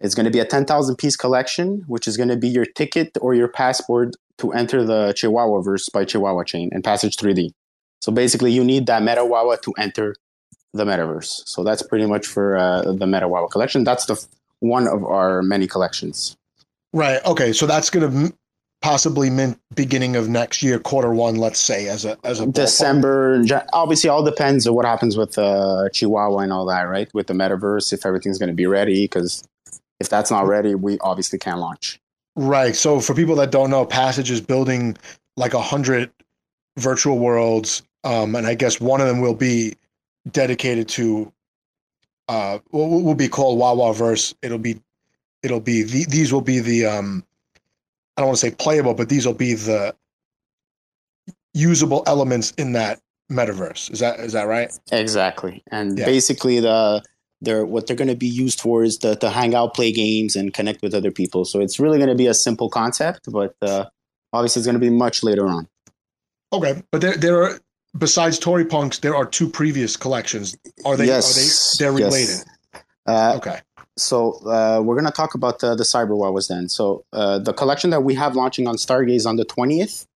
[0.00, 3.16] it's going to be a 10,000 piece collection, which is going to be your ticket
[3.20, 7.52] or your passport to enter the Chihuahua verse by Chihuahua Chain and Passage 3D.
[8.00, 10.16] So basically, you need that MetaWawa to enter
[10.72, 11.42] the metaverse.
[11.46, 13.84] So that's pretty much for uh, the MetaWawa collection.
[13.84, 14.24] That's the
[14.60, 16.36] one of our many collections.
[16.92, 17.24] Right.
[17.26, 17.52] Okay.
[17.52, 18.34] So that's going to
[18.82, 22.46] possibly mint beginning of next year, quarter one, let's say, as a as a.
[22.46, 23.44] December.
[23.72, 27.12] Obviously, all depends on what happens with uh, Chihuahua and all that, right?
[27.12, 29.44] With the metaverse, if everything's going to be ready, because
[30.00, 32.00] if that's not ready, we obviously can't launch.
[32.36, 32.74] Right.
[32.74, 34.96] So for people that don't know, Passage is building
[35.36, 36.10] like a hundred
[36.78, 39.74] virtual worlds, um, and I guess one of them will be
[40.30, 41.32] dedicated to,
[42.28, 44.34] uh, will, will be called Wawa Verse.
[44.42, 44.80] It'll be,
[45.42, 47.24] it'll be the, these will be the, um,
[48.16, 49.94] I don't want to say playable, but these will be the
[51.54, 53.90] usable elements in that metaverse.
[53.90, 54.70] Is that is that right?
[54.92, 56.04] Exactly, and Yeah.
[56.04, 57.02] basically the
[57.40, 60.36] they're what they're going to be used for is to, to hang out, play games,
[60.36, 61.44] and connect with other people.
[61.44, 63.86] So it's really going to be a simple concept, but uh,
[64.32, 65.68] obviously it's going to be much later on.
[66.52, 67.60] Okay, but there there are
[67.96, 70.56] besides Tori Punks, there are two previous collections.
[70.84, 71.06] Are they?
[71.06, 71.90] Yes, Are they?
[71.90, 72.12] They're yes.
[72.12, 72.84] related.
[73.06, 73.60] Uh, Okay.
[73.96, 76.68] so uh, we're going to talk about the, the cyber Wawas then.
[76.68, 80.06] So uh, the collection that we have launching on Stargaze on the 20th,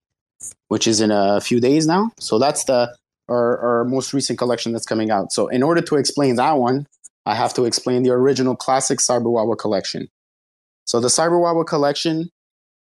[0.68, 2.10] which is in a few days now.
[2.18, 2.94] So that's the
[3.28, 5.32] our, our most recent collection that's coming out.
[5.32, 6.86] So in order to explain that one,
[7.26, 10.08] I have to explain the original classic Cyber Wawa collection.
[10.84, 12.30] So the Cyber Wawa collection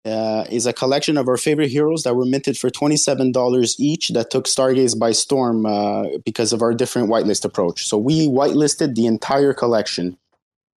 [0.05, 4.29] uh, is a collection of our favorite heroes that were minted for $27 each that
[4.29, 7.85] took Stargaze by storm uh, because of our different whitelist approach.
[7.85, 10.17] So we whitelisted the entire collection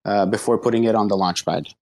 [0.06, 1.74] uh, before putting it on the launchpad.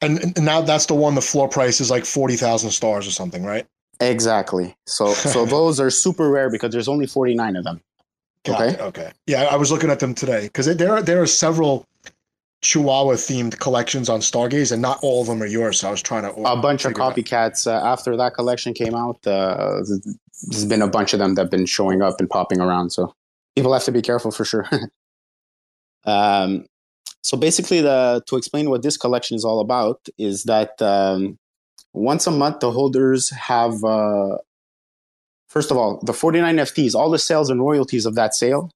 [0.00, 1.14] And, and now that's the one.
[1.14, 3.66] The floor price is like forty thousand stars or something, right?
[4.00, 4.76] Exactly.
[4.86, 7.80] So so those are super rare because there's only 49 of them.
[8.48, 8.76] Okay.
[8.78, 9.12] Okay.
[9.26, 11.86] Yeah, I was looking at them today because there are there are several
[12.62, 15.80] Chihuahua themed collections on Stargaze, and not all of them are yours.
[15.80, 17.16] So I was trying to A bunch of figure it out.
[17.16, 19.24] copycats uh, after that collection came out.
[19.26, 19.82] Uh,
[20.48, 22.90] there's been a bunch of them that have been showing up and popping around.
[22.90, 23.14] So
[23.54, 24.68] people have to be careful for sure.
[26.04, 26.66] um,
[27.22, 31.38] so basically, the to explain what this collection is all about is that um,
[31.92, 34.36] once a month the holders have uh,
[35.54, 38.70] first of all the 49 FTs, all the sales and royalties of that sale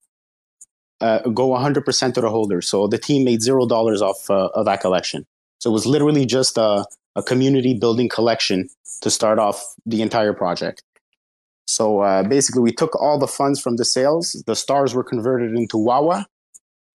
[1.01, 2.63] uh, go 100% to the holder.
[2.63, 5.27] So the team made zero dollars off uh, of that collection.
[5.59, 6.87] So it was literally just a,
[7.17, 8.69] a community building collection
[9.03, 10.83] to start off the entire project.
[11.67, 14.43] So uh, basically, we took all the funds from the sales.
[14.47, 16.27] The stars were converted into Wawa,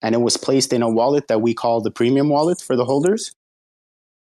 [0.02, 2.86] and it was placed in a wallet that we call the premium wallet for the
[2.86, 3.34] holders.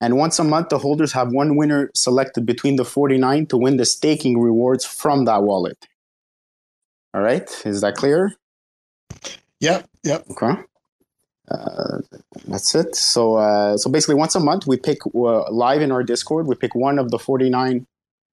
[0.00, 3.76] And once a month, the holders have one winner selected between the 49 to win
[3.76, 5.78] the staking rewards from that wallet.
[7.14, 8.34] All right, is that clear?
[9.60, 9.88] Yep.
[10.04, 10.24] Yep.
[10.32, 10.62] Okay.
[11.50, 11.98] Uh,
[12.46, 12.94] that's it.
[12.94, 16.46] So, uh, so basically, once a month, we pick uh, live in our Discord.
[16.46, 17.86] We pick one of the forty-nine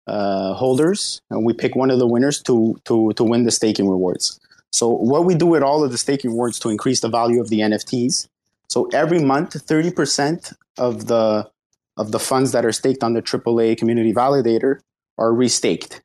[0.07, 3.89] uh, holders, and we pick one of the winners to to to win the staking
[3.89, 4.41] rewards.
[4.71, 7.51] So, what we do with all of the staking rewards to increase the value of
[7.51, 8.29] the NFTs.
[8.69, 11.51] So every month, thirty percent of the
[11.97, 14.81] of the funds that are staked on the AAA Community Validator
[15.19, 16.01] are restaked.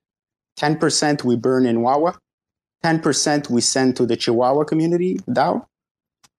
[0.56, 2.20] Ten percent we burn in Wawa.
[2.84, 5.66] 10% we send to the Chihuahua community DAO,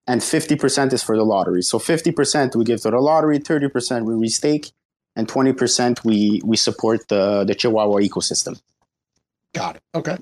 [0.07, 1.63] and 50% is for the lottery.
[1.63, 4.73] So 50% we give to the lottery, 30% we restake,
[5.17, 8.61] and 20% we, we support the, the Chihuahua ecosystem.
[9.55, 9.83] Got it.
[9.95, 10.17] Okay.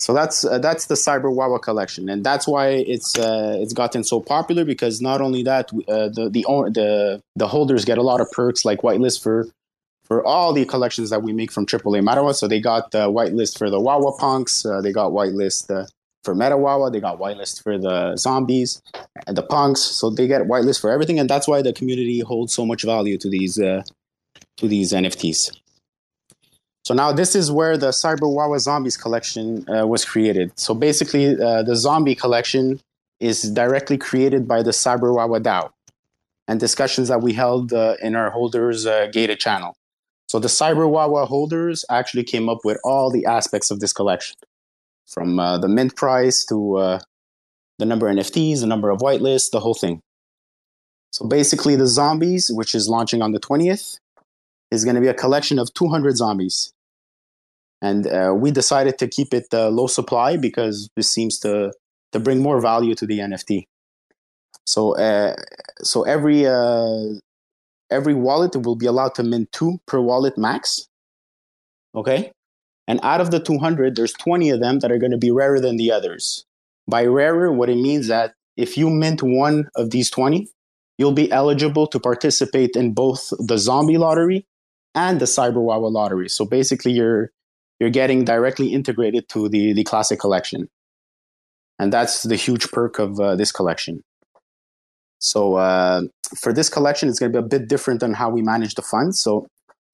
[0.00, 4.04] So that's uh, that's the Cyber Wawa collection, and that's why it's uh, it's gotten
[4.04, 8.20] so popular because not only that uh, the the the the holders get a lot
[8.20, 9.46] of perks like whitelist for
[10.04, 12.34] for all the collections that we make from AAA Metawa.
[12.34, 15.86] So they got the whitelist for the Wawa punks, uh, they got whitelist uh,
[16.22, 18.82] for Meta Wawa, they got whitelist for the zombies
[19.26, 19.80] and the punks.
[19.80, 23.18] So they get whitelist for everything, and that's why the community holds so much value
[23.18, 23.82] to these uh,
[24.56, 25.50] to these NFTs.
[26.84, 30.52] So now this is where the Cyber Wawa Zombies collection uh, was created.
[30.58, 32.78] So basically, uh, the zombie collection
[33.20, 35.70] is directly created by the Cyber Wawa DAO
[36.46, 39.74] and discussions that we held uh, in our holders uh, gated channel.
[40.28, 44.36] So the Cyber Wawa holders actually came up with all the aspects of this collection,
[45.06, 46.98] from uh, the mint price to uh,
[47.78, 50.02] the number of NFTs, the number of whitelists, the whole thing.
[51.12, 54.00] So basically, the zombies, which is launching on the 20th,
[54.70, 56.73] is going to be a collection of 200 zombies.
[57.84, 61.70] And uh, we decided to keep it uh, low supply because this seems to,
[62.12, 63.64] to bring more value to the NFT.
[64.66, 65.36] So, uh,
[65.82, 67.20] so every uh,
[67.90, 70.88] every wallet will be allowed to mint two per wallet max.
[71.94, 72.32] Okay,
[72.88, 75.60] and out of the 200, there's 20 of them that are going to be rarer
[75.60, 76.46] than the others.
[76.88, 80.48] By rarer, what it means that if you mint one of these 20,
[80.96, 84.46] you'll be eligible to participate in both the zombie lottery
[84.94, 86.30] and the Cyber Wawa lottery.
[86.30, 87.30] So basically, you're
[87.80, 90.68] you're getting directly integrated to the the classic collection,
[91.78, 94.02] and that's the huge perk of uh, this collection.
[95.18, 96.02] So uh,
[96.38, 98.82] for this collection, it's going to be a bit different than how we manage the
[98.82, 99.20] funds.
[99.22, 99.46] So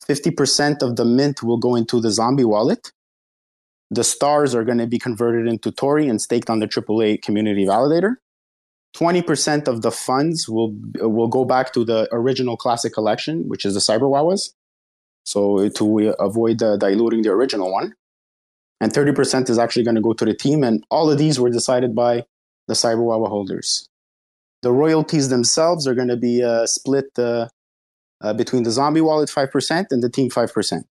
[0.09, 2.91] 50% of the mint will go into the zombie wallet.
[3.91, 7.65] The stars are going to be converted into Tori and staked on the AAA community
[7.65, 8.17] validator.
[8.97, 13.75] 20% of the funds will will go back to the original classic collection, which is
[13.75, 14.53] the Cyber Wawas.
[15.25, 17.95] So to avoid uh, diluting the original one.
[18.81, 20.65] And 30% is actually going to go to the team.
[20.65, 22.25] And all of these were decided by
[22.67, 23.87] the Cyber Wawa holders.
[24.63, 27.49] The royalties themselves are going to be uh, split uh,
[28.23, 30.83] uh, between the zombie wallet 5% and the team 5%.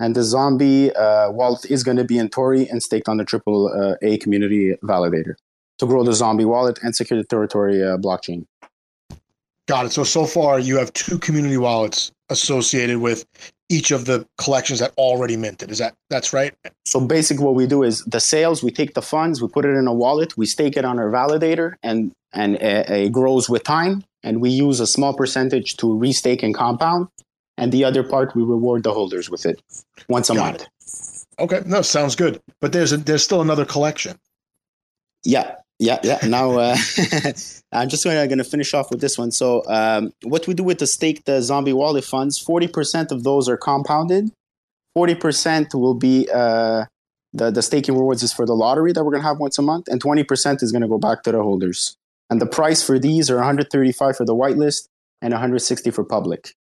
[0.00, 3.24] And the zombie uh, wallet is going to be in Tori and staked on the
[3.24, 5.34] triple uh, A community validator
[5.78, 8.46] to grow the zombie wallet and secure the Teritori uh, blockchain.
[9.66, 9.92] Got it.
[9.92, 13.26] So so far you have two community wallets associated with
[13.68, 15.70] each of the collections that already minted.
[15.70, 16.54] Is that that's right?
[16.84, 19.74] So basically what we do is the sales, we take the funds, we put it
[19.76, 24.04] in a wallet, we stake it on our validator and and it, grows with time
[24.22, 27.08] and we use a small percentage to restake and compound
[27.56, 29.60] and the other part we reward the holders with it
[30.08, 30.62] once a Got month.
[30.62, 31.42] It.
[31.42, 32.40] Okay, no, sounds good.
[32.60, 34.18] But there's a, there's still another collection.
[35.24, 36.18] Yeah, yeah, yeah.
[36.26, 36.76] Now uh,
[37.72, 39.30] I'm just going to finish off with this one.
[39.30, 43.48] So, um, what we do with the stake, the zombie wallet funds, 40% of those
[43.48, 44.30] are compounded.
[44.96, 46.86] 40% will be uh,
[47.32, 49.62] the, the staking rewards is for the lottery that we're going to have once a
[49.62, 51.96] month, and 20% is going to go back to the holders.
[52.30, 54.88] And the price for these are 135 for the whitelist
[55.22, 56.54] and 160 for public.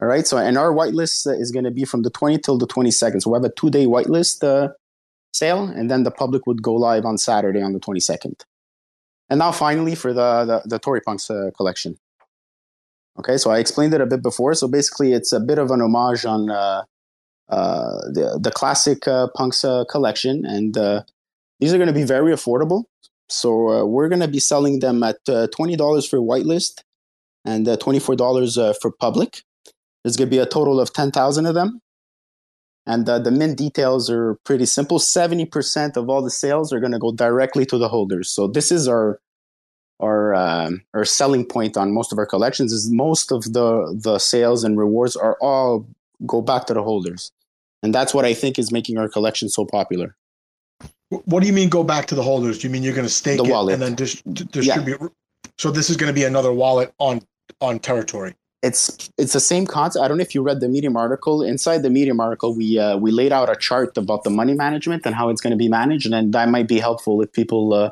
[0.00, 0.26] All right.
[0.26, 3.22] So, and our whitelist is going to be from the 20th till the 22nd.
[3.22, 4.72] So we have a two day whitelist uh,
[5.32, 8.42] sale, and then the public would go live on Saturday on the 22nd.
[9.28, 11.98] And now, finally, for the the, the Tori Punks uh, collection.
[13.18, 14.54] Okay, so I explained it a bit before.
[14.54, 16.84] So basically, it's a bit of an homage on uh,
[17.48, 21.02] uh, the the classic uh, Punks uh, collection, and uh,
[21.58, 22.84] these are going to be very affordable.
[23.28, 25.18] So we're going to be selling them at
[25.52, 26.82] twenty dollars for whitelist
[27.44, 29.42] and twenty four dollars for public.
[30.02, 31.80] There's going to be a total of ten thousand of them,
[32.86, 34.98] and uh, the mint details are pretty simple.
[34.98, 38.30] 70% of all the sales are going to go directly to the holders.
[38.30, 39.20] So this is our
[40.00, 44.18] our um, our selling point on most of our collections is most of the the
[44.18, 45.86] sales and rewards are all
[46.26, 47.32] go back to the holders.
[47.82, 50.16] And that's what I think is making our collection so popular.
[51.08, 52.58] What do you mean go back to the holders?
[52.58, 53.74] Do you mean you're going to stake the it wallet.
[53.74, 54.98] and then dis- distribute?
[55.00, 55.08] Yeah.
[55.58, 57.20] So this is going to be another wallet on
[57.60, 60.04] on Teritori it's it's the same concept.
[60.04, 61.42] I don't know if you read the Medium article.
[61.42, 65.06] Inside the Medium article, we uh, we laid out a chart about the money management
[65.06, 67.90] and how it's going to be managed, and that might be helpful if people uh,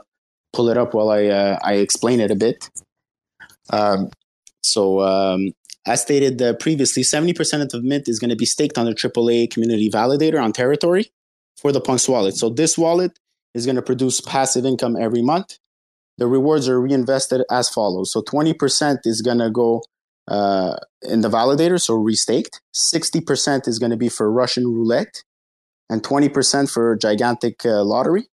[0.53, 2.69] pull it up while I uh, I explain it a bit.
[3.71, 4.11] Um,
[4.63, 5.53] so, um,
[5.87, 8.95] as stated uh, previously, seventy percent of mint is going to be staked on the
[8.95, 11.07] AAA community validator on Teritori
[11.57, 12.37] for the Punks wallet.
[12.37, 13.19] So this wallet
[13.55, 15.59] is going to produce passive income every month.
[16.19, 18.13] The rewards are reinvested as follows.
[18.13, 19.83] So twenty percent is going to go
[20.29, 22.61] uh, in the validator, so restaked.
[22.75, 25.25] 60% is going to be for Russian roulette
[25.89, 28.29] and 20% for gigantic uh, lottery.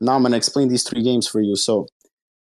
[0.00, 1.54] Now I'm going to explain these three games for you.
[1.54, 1.86] So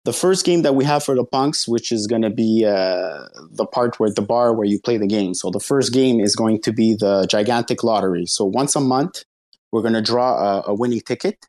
[0.05, 3.25] the first game that we have for the punks, which is going to be uh,
[3.51, 5.33] the part where the bar where you play the game.
[5.33, 8.27] So the first game is going to be the gigantic lottery.
[8.27, 9.23] So once a month,
[9.71, 11.47] we're going to draw a, a winning ticket.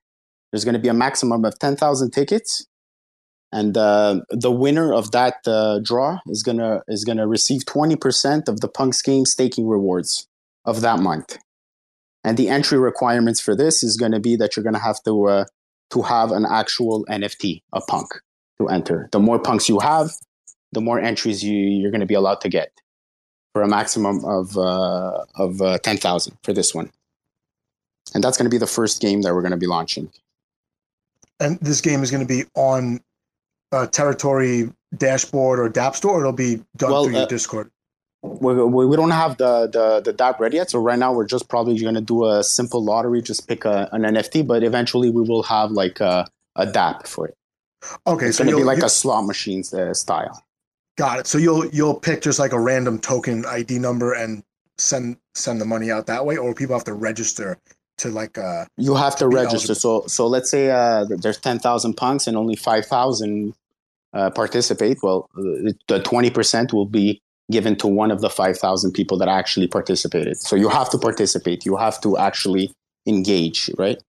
[0.50, 2.66] There's going to be a maximum of 10,000 tickets
[3.52, 8.48] and uh, the winner of that uh, draw is gonna is gonna receive twenty percent
[8.48, 10.26] of the Punks game staking rewards
[10.64, 11.38] of that month.
[12.24, 15.44] And the entry requirements for this is to be that you're to have to uh,
[15.90, 18.08] to have an actual NFT, a punk,
[18.58, 19.08] to enter.
[19.12, 20.10] The more punks you have,
[20.72, 22.72] the more entries you, you're to be allowed to get,
[23.52, 26.90] for a maximum of uh, of uh, ten thousand for this one.
[28.14, 30.10] And that's to be the first game that we're to be launching.
[31.38, 33.00] And this game is going to be on
[33.72, 36.20] uh, Teritori dashboard or DApp store?
[36.20, 37.70] it'll be done well, through your uh, Discord.
[38.22, 41.48] We, we don't have the, the the DApp ready yet, so right now we're just
[41.48, 44.46] probably going to do a simple lottery, just pick a, an NFT.
[44.46, 47.36] But eventually we will have like a, a DApp for it.
[48.06, 50.42] Okay, it's so going to be like a slot machine uh, style.
[50.96, 51.26] Got it.
[51.26, 54.42] So you'll you'll pick just like a random token ID number and
[54.78, 57.58] send send the money out that way, or people have to register
[57.98, 59.72] to like uh you have to register.
[59.72, 60.02] eligible.
[60.02, 63.54] so so let's say uh there's 10,000 punks and only 5,000
[64.12, 67.20] uh, participate well the 20% will be
[67.50, 70.36] given to one of the 5,000 people that actually participated.
[70.36, 71.64] So you have to participate.
[71.64, 72.72] You have to actually
[73.06, 74.02] engage right?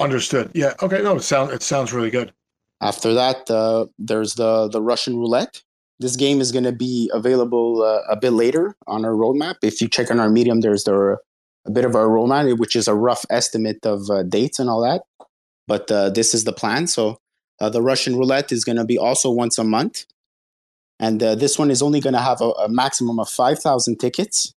[0.00, 0.50] Understood.
[0.54, 0.74] Yeah.
[0.80, 1.02] Okay.
[1.02, 2.32] No it sounds it sounds really good.
[2.80, 5.62] After that uh, there's the the russian roulette.
[6.00, 9.56] This game is going to be available uh, a bit later on our roadmap.
[9.62, 11.18] If you check on our medium there's the
[11.68, 14.82] a bit of a roadmap, which is a rough estimate of uh, dates and all
[14.82, 15.02] that.
[15.66, 16.86] But uh, this is the plan.
[16.86, 17.18] So
[17.60, 20.06] uh, the Russian roulette is going to be also once a month.
[20.98, 24.52] and uh, this one is only going to have a, a, maximum of 5000 tickets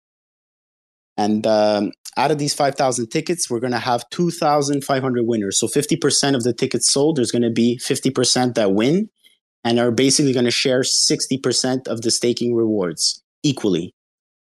[1.17, 6.35] and um, out of these 5000 tickets we're going to have 2500 winners so 50%
[6.35, 9.09] of the tickets sold there's going to be 50% that win
[9.65, 13.93] and are basically going to share 60% of the staking rewards equally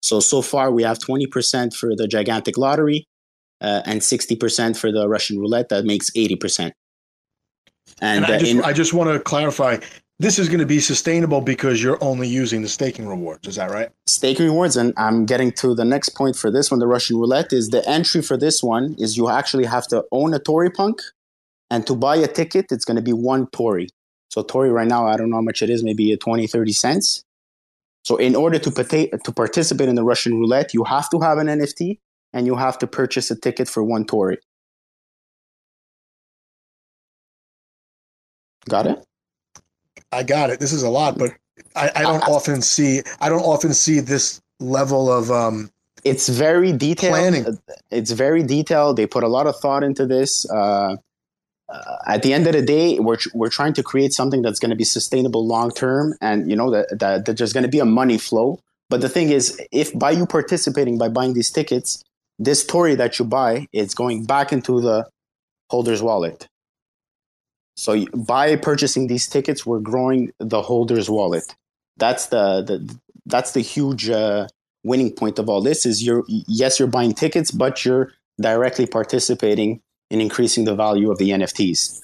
[0.06, 3.08] so so far we have 20% for the gigantic lottery
[3.62, 6.72] uh, and 60% for the russian roulette that makes 80%
[8.02, 9.78] and, and I, uh, just, in, I just want to clarify
[10.18, 13.48] this is going to be sustainable because you're only using the staking rewards.
[13.50, 13.90] Is that right?
[14.08, 16.80] Staking rewards, and I'm getting to the next point for this one.
[16.80, 20.34] The Russian roulette is the entry for this one is you actually have to own
[20.34, 21.02] a Tori punk,
[21.70, 23.90] and to buy a ticket, it's going to be one Tori.
[24.30, 27.25] So Tori right now, I don't know how much it is, maybe 20, 30 cents.
[28.06, 31.48] So in order to, to participate in the Russian roulette, you have to have an
[31.48, 31.98] NFT
[32.34, 34.38] and you have to purchase a ticket for one Tori.
[38.70, 39.04] Got it?
[40.12, 40.60] I got it.
[40.60, 41.32] This is a lot, but
[41.76, 45.72] I, I don't often see I don't often see this level of um
[46.04, 47.60] it's very detailed planning.
[47.92, 50.96] it's very detailed they put a lot of thought into this uh,
[51.70, 54.70] uh, at the end of the day we're, we're trying to create something that's going
[54.70, 57.80] to be sustainable long term and you know that, that, that there's going to be
[57.80, 58.60] a money flow
[58.90, 62.04] but the thing is if by you participating by buying these tickets
[62.38, 65.08] this tori that you buy is going back into the
[65.70, 66.48] holder's wallet
[67.76, 71.56] so by purchasing these tickets, we're growing the holder's wallet.
[71.98, 74.48] That's the, the that's the huge uh,
[74.84, 75.86] winning point of all this.
[75.86, 81.18] Is you're yes, you're buying tickets, but you're directly participating in increasing the value of
[81.18, 82.02] the NFTs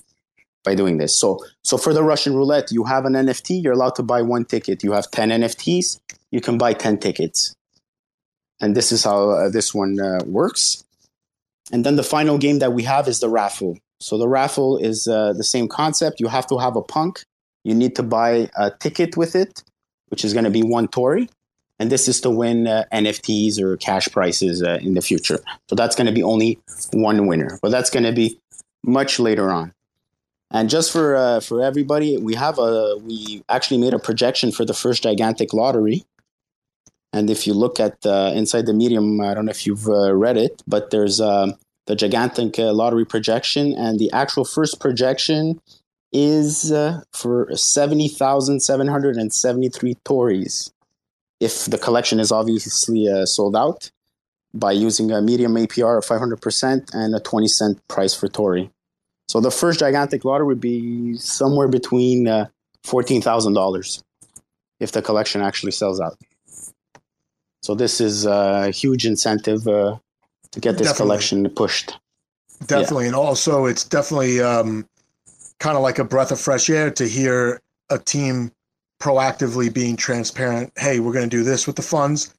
[0.64, 1.20] by doing this.
[1.20, 4.46] So so for the Russian roulette, you have an NFT, you're allowed to buy one
[4.46, 4.84] ticket.
[4.84, 6.00] You have ten NFTs,
[6.32, 7.56] you can buy ten tickets,
[8.60, 10.84] and this is how uh, this one uh, works.
[11.72, 13.78] And then the final game that we have is the raffle.
[14.02, 16.20] So the raffle is uh, the same concept.
[16.20, 17.24] You have to have a punk.
[17.64, 19.64] You need to buy a ticket with it,
[20.10, 21.30] which is going to be one Tori.
[21.82, 25.40] And this is to win uh, NFTs or cash prizes uh, in the future.
[25.68, 26.60] So that's going to be only
[26.94, 28.40] one winner, but that's going to be
[28.84, 29.74] much later on.
[30.52, 34.64] And just for uh, for everybody, we have a we actually made a projection for
[34.64, 36.06] the first gigantic lottery.
[37.14, 40.14] And if you look at uh, inside the medium, I don't know if you've uh,
[40.14, 41.56] read it, but there's um,
[41.88, 45.60] the gigantic uh, lottery projection, and the actual first projection
[46.14, 46.72] is
[47.12, 50.70] for 70,773 Toris.
[51.42, 53.92] If the collection is obviously uh, sold out
[54.54, 58.70] by using a medium APR of 500% and a 20 cent price for Tori.
[59.28, 62.48] So the first gigantic lottery would be somewhere between uh,
[62.86, 64.04] $14,000
[64.80, 66.18] if the collection actually sells out.
[67.64, 69.98] So this is a huge incentive uh,
[70.52, 70.96] to get this definitely.
[70.96, 71.98] collection pushed.
[72.66, 73.10] Definitely, yeah.
[73.10, 74.86] and also it's definitely um,
[75.60, 78.52] kind of like a breath of fresh air to hear a team
[79.02, 80.72] proactively being transparent.
[80.78, 82.34] Hey, we're going to do this with the funds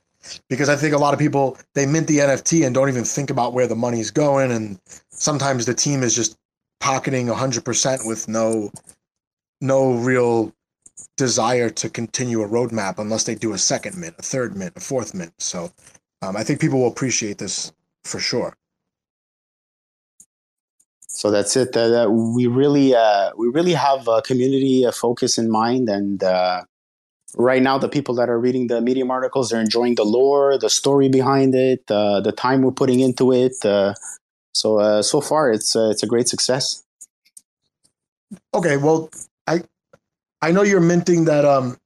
[0.48, 3.30] because I think a lot of people they mint the NFT and don't even think
[3.30, 4.78] about where the money's going, and
[5.10, 6.38] sometimes the team is just
[6.80, 8.70] pocketing hundred percent with no
[9.60, 10.52] no real
[11.16, 14.80] desire to continue a roadmap unless they do a second mint, a third mint, a
[14.80, 15.32] fourth mint.
[15.38, 15.70] So
[16.22, 17.72] um, I think people will appreciate this
[18.04, 18.56] for sure.
[21.14, 21.76] So that's it.
[21.76, 26.62] Uh, we really, uh, we really have a community uh, focus in mind, and uh,
[27.36, 30.70] right now, the people that are reading the Medium articles are enjoying the lore, the
[30.70, 33.62] story behind it, uh, the time we're putting into it.
[33.64, 33.94] Uh,
[34.54, 36.82] so, so far, it's it's a great success.
[38.54, 39.10] Okay, well,
[39.46, 39.62] I
[40.40, 41.76] I know you're minting that um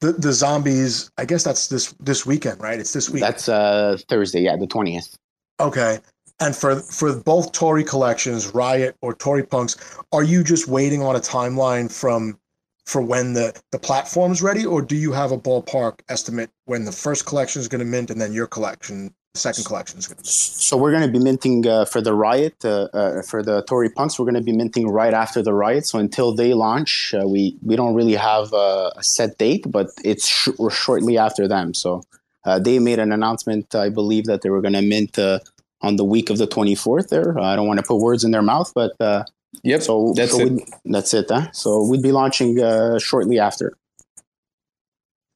[0.00, 1.10] the, the zombies.
[1.16, 2.78] I guess that's this this weekend, right?
[2.78, 3.22] It's this week.
[3.22, 5.16] That's uh Thursday, yeah, the twentieth.
[5.58, 5.98] Okay.
[6.40, 9.76] And for for both Tori collections, Riot or Tori Punks,
[10.12, 12.38] are you just waiting on a timeline from
[12.86, 16.92] for when the the platform's ready, or do you have a ballpark estimate when the
[16.92, 20.18] first collection is going to mint and then your collection, the second collection is going
[20.18, 20.24] to?
[20.24, 23.88] So we're going to be minting uh, for the Riot, uh, uh, for the Tori
[23.88, 24.18] Punks.
[24.18, 25.86] We're going to be minting right after the Riot.
[25.86, 29.86] So until they launch, uh, we we don't really have a, a set date, but
[30.04, 31.74] it's sh- shortly after them.
[31.74, 32.02] So
[32.44, 35.38] uh, they made an announcement, I believe, that they were going to mint uh,
[35.84, 37.08] on the week of the 24th.
[37.08, 39.24] There, I don't want to put words in their mouth, but uh,
[39.62, 40.70] yep, so that's so it.
[40.84, 41.26] That's it.
[41.28, 41.50] Huh?
[41.52, 43.76] So we'd be launching uh, shortly after.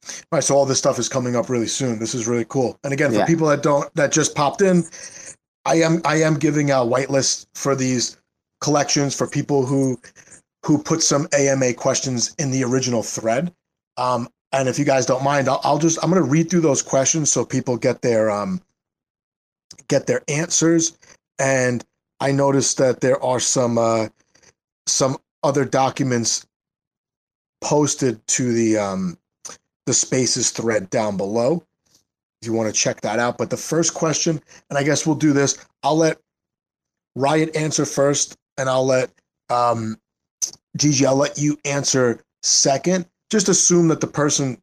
[0.08, 1.98] All right, so all this stuff is coming up really soon.
[1.98, 2.78] This is really cool.
[2.82, 3.26] And again, for yeah.
[3.26, 4.84] people that don't that just popped in,
[5.66, 8.16] I am I am giving out whitelists for these
[8.60, 10.00] collections for people who
[10.64, 13.52] who put some AMA questions in the original thread.
[13.96, 16.62] Um, and if you guys don't mind, I'll, I'll just I'm going to read through
[16.62, 18.62] those questions so people get their um,
[19.88, 20.96] get their answers.
[21.38, 21.84] And
[22.20, 24.08] I noticed that there are some uh,
[24.86, 26.46] some other documents
[27.60, 29.18] posted to the um,
[29.86, 31.62] the spaces thread down below
[32.40, 33.38] if you want to check that out.
[33.38, 36.18] But the first question, and I guess we'll do this, I'll let
[37.16, 39.10] Riot answer first, and I'll let
[39.50, 39.96] um,
[40.76, 43.06] Gigi, I'll let you answer second.
[43.30, 44.60] Just assume that the person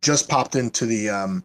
[0.00, 1.44] just popped into the um,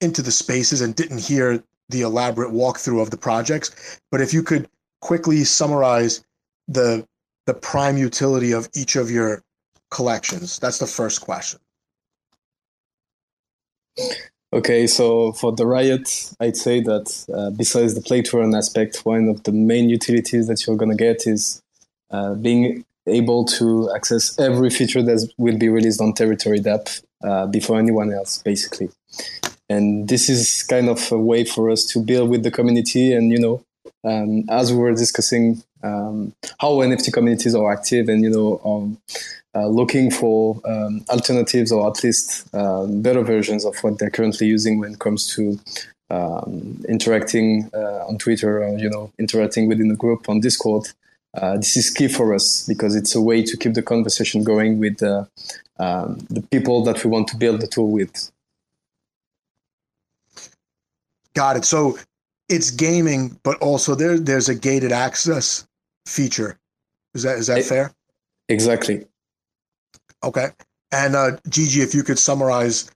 [0.00, 4.00] into the spaces and didn't hear the elaborate walkthrough of the projects.
[4.10, 4.68] But if you could
[5.00, 6.24] quickly summarize
[6.68, 7.06] the
[7.46, 9.42] the prime utility of each of your
[9.90, 11.58] collections, that's the first question.
[14.52, 19.04] Okay, so for the Riot, I'd say that uh, besides the play to earn aspect,
[19.04, 21.62] one of the main utilities that you're going to get is
[22.10, 27.46] uh, being able to access every feature that will be released on Teritori DApp uh,
[27.46, 28.90] before anyone else, basically.
[29.70, 33.12] And this is kind of a way for us to build with the community.
[33.12, 33.64] And, you know,
[34.02, 38.98] um, as we were discussing um, how NFT communities are active and, you know, um,
[39.54, 44.48] uh, looking for um, alternatives or at least uh, better versions of what they're currently
[44.48, 45.58] using when it comes to
[46.10, 50.88] um, interacting uh, on Twitter or, you know, interacting within the group on Discord.
[51.32, 54.80] Uh, this is key for us because it's a way to keep the conversation going
[54.80, 55.24] with uh,
[55.78, 58.32] um, the people that we want to build the tool with.
[61.34, 61.64] Got it.
[61.64, 61.98] So
[62.48, 65.66] it's gaming, but also there there's a gated access
[66.06, 66.58] feature.
[67.14, 67.92] Is that is that it, fair?
[68.48, 69.06] Exactly.
[70.22, 70.48] Okay.
[70.92, 72.90] And uh, Gigi, if you could summarize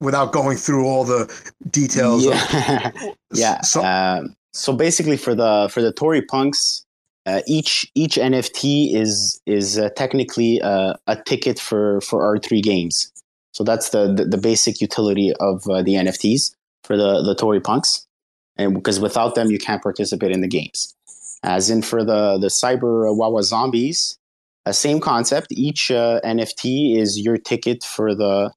[0.00, 1.32] without going through all the
[1.70, 2.24] details.
[2.24, 2.88] Yeah.
[2.88, 3.60] Of, yeah.
[3.64, 6.84] So, um, so basically, for the for the Tori punks,
[7.26, 12.62] uh, each each NFT is is uh, technically uh, a ticket for for R three
[12.62, 13.12] games.
[13.52, 16.54] So that's the, the, the basic utility of uh, the NFTs
[16.86, 18.06] for the the Tori punks,
[18.56, 20.94] and because without them you can't participate in the games.
[21.42, 24.18] As in for the the Cyber Wawa zombies,
[24.64, 25.48] uh, same concept.
[25.50, 28.52] Each uh, NFT is your ticket for the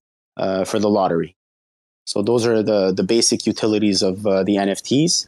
[0.65, 1.35] for the lottery.
[2.05, 5.27] So those are the the basic utilities of the NFTs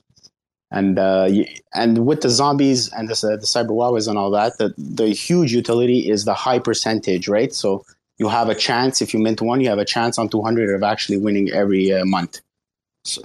[0.72, 1.30] and uh,
[1.74, 5.54] and with the zombies and the, the cyber wawas and all that, the, the huge
[5.54, 7.54] utility is the high percentage, right?
[7.54, 7.86] So
[8.18, 10.82] you have a chance if you mint one, you have a chance on 200 of
[10.82, 12.40] actually winning every uh, month.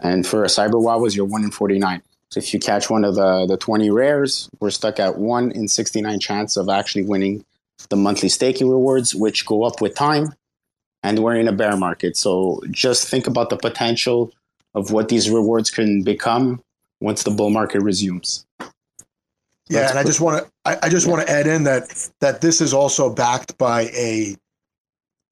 [0.03, 2.03] And for a cyber wawas, you're one in 49.
[2.31, 5.69] So if you catch one of the the 20 rares, we're stuck at one in
[5.69, 7.45] 69 chance of actually winning
[7.89, 10.35] the monthly staking rewards, which go up with time.
[11.03, 14.33] And we're in a bear market, so just think about the potential
[14.75, 16.61] of what these rewards can become
[17.01, 18.45] once the bull market resumes.
[19.69, 21.13] Yeah, That's and I just want to I, I just yeah.
[21.13, 24.37] want to add in that that this is also backed by a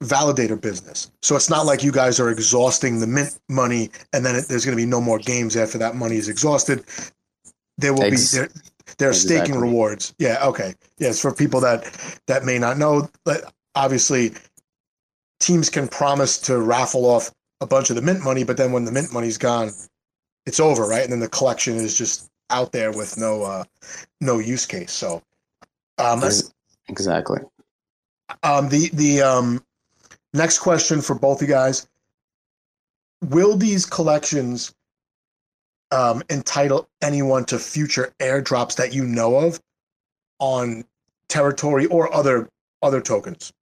[0.03, 1.11] validator business.
[1.22, 4.64] So it's not like you guys are exhausting the mint money and then it, there's
[4.64, 6.84] going to be no more games after that money is exhausted.
[7.78, 8.49] There will Ex- be there,
[8.99, 9.36] there are exactly.
[9.36, 10.14] staking rewards.
[10.18, 10.74] Yeah, okay.
[10.99, 11.84] Yes, for people that
[12.26, 14.32] that may not know, but obviously
[15.40, 17.30] teams can promise to raffle off
[17.61, 19.70] a bunch of the mint money, but then when the mint money's gone,
[20.47, 21.03] it's over, right?
[21.03, 23.64] And then the collection is just out there with no uh,
[24.20, 24.92] no use case.
[24.92, 25.22] So,
[25.99, 26.22] um,
[26.88, 27.40] exactly.
[28.42, 29.64] Um, the the um,
[30.35, 31.87] next question for both you guys:
[33.22, 34.74] Will these collections
[35.91, 39.61] um, entitle anyone to future airdrops that you know of
[40.39, 40.85] on
[41.28, 42.49] Teritori or other
[42.82, 43.53] other tokens?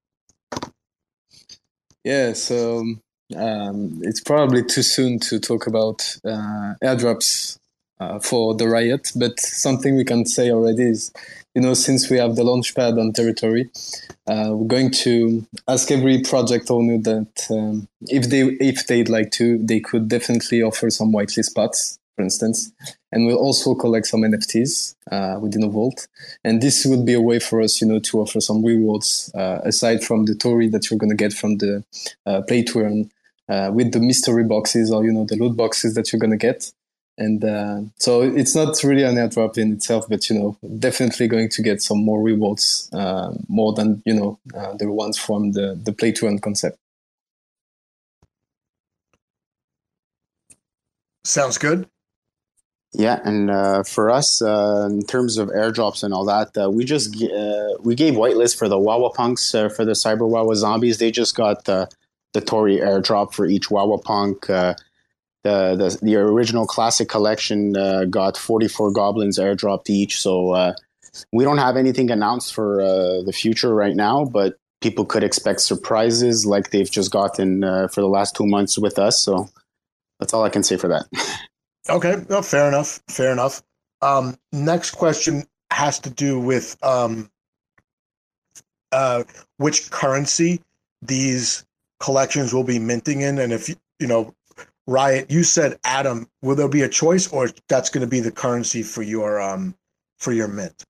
[2.04, 2.84] Yeah, so
[3.36, 7.58] um, it's probably too soon to talk about uh, airdrops
[8.02, 11.12] uh, for the riot, but something we can say already is,
[11.54, 13.64] you know, since we have the launchpad on Teritori,
[14.26, 18.42] uh, we're going to ask every project owner that um, if they
[18.72, 22.72] if they'd like to, they could definitely offer some whitelist spots, for instance,
[23.12, 26.08] and we'll also collect some NFTs uh, within a vault.
[26.42, 29.60] And this would be a way for us, you know, to offer some rewards uh,
[29.64, 31.84] aside from the Tori that you're going to get from the
[32.26, 33.10] uh, play to earn
[33.74, 36.72] with the mystery boxes or you know the loot boxes that you're gonna get.
[37.18, 41.50] And uh, so it's not really an airdrop in itself, but you know definitely going
[41.50, 45.78] to get some more rewards, uh, more than you know uh, the ones from the
[45.82, 46.78] the play to earn concept.
[51.24, 51.86] Sounds good.
[52.94, 56.84] Yeah, and uh, for us, uh, in terms of airdrops and all that, uh, we
[56.84, 60.98] just uh, we gave whitelist for the Wawa punks uh, for the Cyber Wawa zombies.
[60.98, 61.86] They just got uh,
[62.34, 64.46] the Tori airdrop for each Wawa Punk.
[65.44, 70.20] The, the the original classic collection uh, got 44 goblins airdropped each.
[70.20, 70.74] So uh,
[71.32, 75.60] we don't have anything announced for uh, the future right now, but people could expect
[75.60, 79.20] surprises like they've just gotten uh, for the last two months with us.
[79.20, 79.48] So
[80.20, 81.06] that's all I can say for that.
[81.88, 83.00] okay, no, fair enough.
[83.08, 83.62] Fair enough.
[84.02, 87.30] Um, next question has to do with um,
[88.90, 89.24] uh,
[89.56, 90.60] which currency
[91.00, 91.64] these
[92.00, 94.34] collections will be minting in, and if you know,
[94.86, 96.28] Riot, you said Atom.
[96.42, 99.76] will there be a choice, or that's going to be the currency for your um
[100.18, 100.84] for your mint?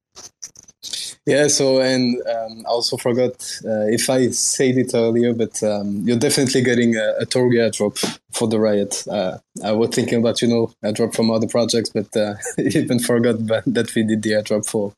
[1.25, 3.33] Yeah, so and um, I also forgot
[3.65, 7.97] uh, if I said it earlier, but um, you're definitely getting a, a drop
[8.33, 9.05] for the riot.
[9.09, 12.99] Uh, I was thinking about you know a drop from other projects, but uh, even
[12.99, 14.93] forgot that we did the airdrop for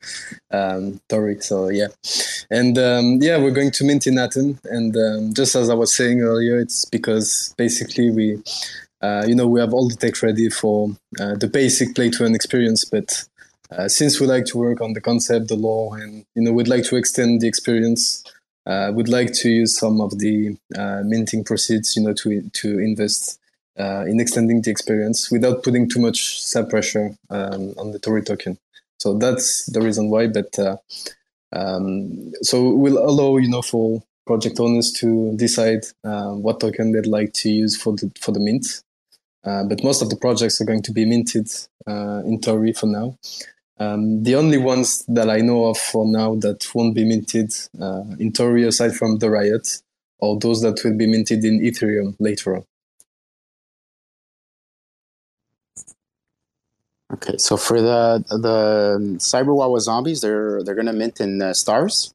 [0.51, 1.41] um, Tori.
[1.41, 1.89] So yeah,
[2.51, 5.95] and um, yeah, we're going to mint in Atom, and um, just as I was
[5.95, 8.43] saying earlier, it's because basically we.
[9.03, 10.89] Uh, you know, we have all the tech ready for
[11.20, 13.24] uh, the basic play to earn experience, but
[13.77, 16.68] uh, since we like to work on the concept, the law, and you know, we'd
[16.68, 18.22] like to extend the experience.
[18.66, 22.79] Uh, we'd like to use some of the uh, minting proceeds, you know, to to
[22.79, 23.41] invest
[23.79, 28.22] uh, in extending the experience without putting too much sell pressure um, on the Tori
[28.22, 28.59] token.
[28.99, 30.29] So that's the reason why.
[30.29, 30.77] But uh,
[31.53, 37.33] um, so we'll allow, you know, for project owners to decide what token they'd like
[37.35, 38.83] to use for the for the mint.
[39.43, 41.49] but most of the projects are going to be minted
[41.89, 43.18] in Tori for now.
[43.79, 48.05] Um, the only ones that I know of for now that won't be minted uh,
[48.20, 49.68] in Tori aside from the Riot
[50.22, 52.64] are those that will be minted in Ethereum later on.
[57.12, 62.14] Okay, so for the the Cyberwawa zombies, they're they're gonna mint in uh, stars,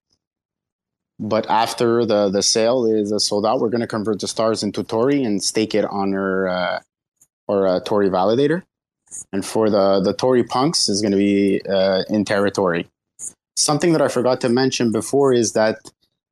[1.20, 4.84] but after the the sale is uh, sold out, we're gonna convert the stars into
[4.84, 6.80] Tori and stake it on our uh,
[7.48, 8.64] or a Tori validator
[9.32, 12.88] and for the the Tori punks is going to be uh, in Teritori.
[13.56, 15.78] Something that I forgot to mention before is that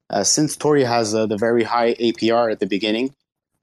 [0.10, 3.14] uh, since Tori has uh, the very high APR at the beginning,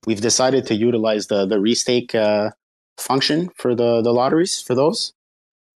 [0.06, 2.50] we've decided to utilize the the restake uh,
[2.98, 5.12] function for the the lotteries for those.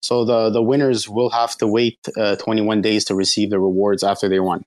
[0.03, 4.03] So the the winners will have to wait uh, 21 days to receive the rewards
[4.03, 4.65] after they won.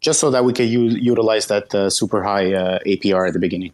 [0.00, 2.46] Just so that we can u- utilize that uh, super high
[2.86, 3.72] APR at the beginning.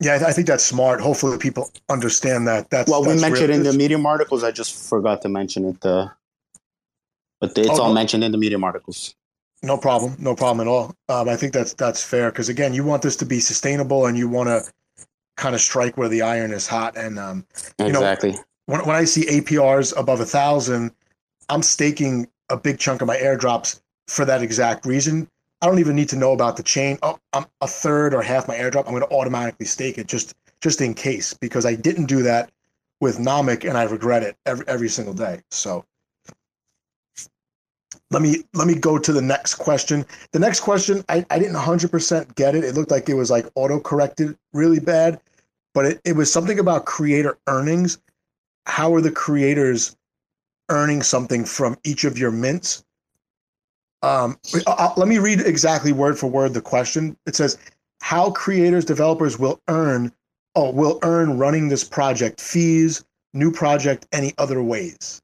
[0.00, 1.00] Yeah, I, think that's smart.
[1.02, 2.70] Hopefully, people understand that.
[2.70, 4.42] That's well, that's we mentioned in the Medium articles.
[4.42, 6.08] I just forgot to mention it, uh,
[7.38, 7.94] but it's oh, all no.
[7.94, 9.14] mentioned in the Medium articles.
[9.62, 10.94] No problem, no problem at all.
[11.10, 14.16] Um, I think that's that's fair because again, you want this to be sustainable, and
[14.16, 14.62] you want to
[15.36, 16.96] kind of strike where the iron is hot.
[16.96, 17.44] And um,
[17.78, 18.32] you exactly.
[18.32, 20.92] know, when when I see APRs above a thousand,
[21.50, 25.28] I'm staking a big chunk of my airdrops for that exact reason
[25.62, 26.98] I don't even need to know about the chain.
[27.02, 28.86] Oh, I'm a third or half my airdrop.
[28.86, 32.50] I'm going to automatically stake it just just in case because I didn't do that
[33.00, 35.40] with Nomic and I regret it every every single day.
[35.50, 35.84] So
[38.10, 40.04] let me let me go to the next question.
[40.32, 42.64] The next question, I, I didn't 100% get it.
[42.64, 45.20] It looked like it was like auto corrected really bad,
[45.74, 47.98] but it, it was something about creator earnings.
[48.66, 49.96] How are the creators
[50.70, 52.84] earning something from each of your mints?
[54.02, 57.16] Um, I'll, let me read exactly word for word the question.
[57.26, 57.58] It says,
[58.00, 60.12] "How creators, developers will earn,
[60.54, 65.20] oh, will earn running this project fees, new project, any other ways."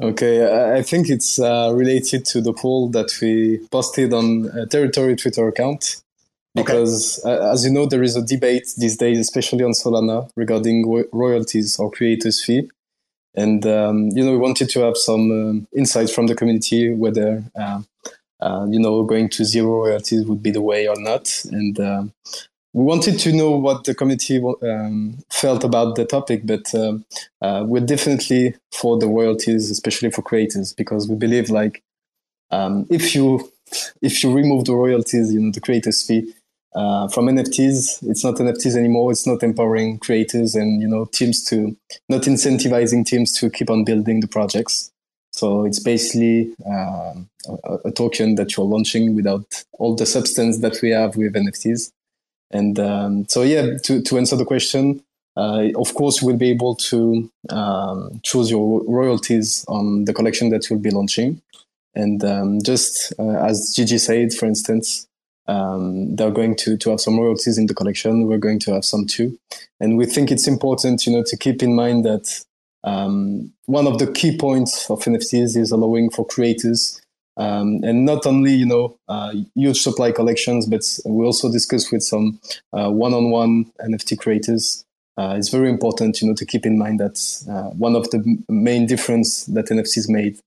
[0.00, 5.20] Okay, I think it's uh, related to the poll that we posted on a Teritori
[5.20, 6.02] Twitter account.
[6.54, 7.36] Because, okay.
[7.36, 11.78] uh, as you know, there is a debate these days, especially on Solana, regarding royalties
[11.78, 12.70] or creators' fee
[13.36, 17.44] and um, you know we wanted to have some um, insights from the community whether
[17.54, 17.82] uh,
[18.40, 21.30] uh, you know going to zero royalties would be the way or not.
[21.50, 22.04] And uh,
[22.72, 27.04] we wanted to know what the community um, felt about the topic but um,
[27.40, 31.82] uh, we're definitely for the royalties especially for creators because we believe like
[32.50, 33.50] um, if you
[34.02, 36.34] if you remove the royalties you know the creators fee
[36.74, 38.08] uh, from NFTs.
[38.08, 39.10] It's not NFTs anymore.
[39.10, 41.76] It's not empowering creators and you know teams to
[42.08, 44.92] not incentivizing teams to keep on building the projects.
[45.32, 47.14] So it's basically uh,
[47.46, 51.92] a, a, token that you're launching without all the substance that we have with NFTs.
[52.50, 55.02] And um, so yeah, to to answer the question.
[55.36, 60.48] Uh, of course, you will be able to um, choose your royalties on the collection
[60.48, 61.42] that you'll be launching.
[61.94, 65.06] And um, just uh, as Gigi said, for instance,
[65.48, 68.26] um, they're going to, to have some royalties in the collection.
[68.26, 69.38] We're going to have some too.
[69.80, 72.44] And we think it's important, you know, to keep in mind that
[72.84, 77.00] um, one of the key points of NFTs is allowing for creators
[77.36, 82.02] um, and not only, you know, uh, huge supply collections, but we also discuss with
[82.02, 82.40] some
[82.72, 84.84] uh, one-on-one NFT creators.
[85.18, 87.18] Uh, it's very important, you know, to keep in mind that
[87.50, 90.38] uh, one of the main difference that NFTs made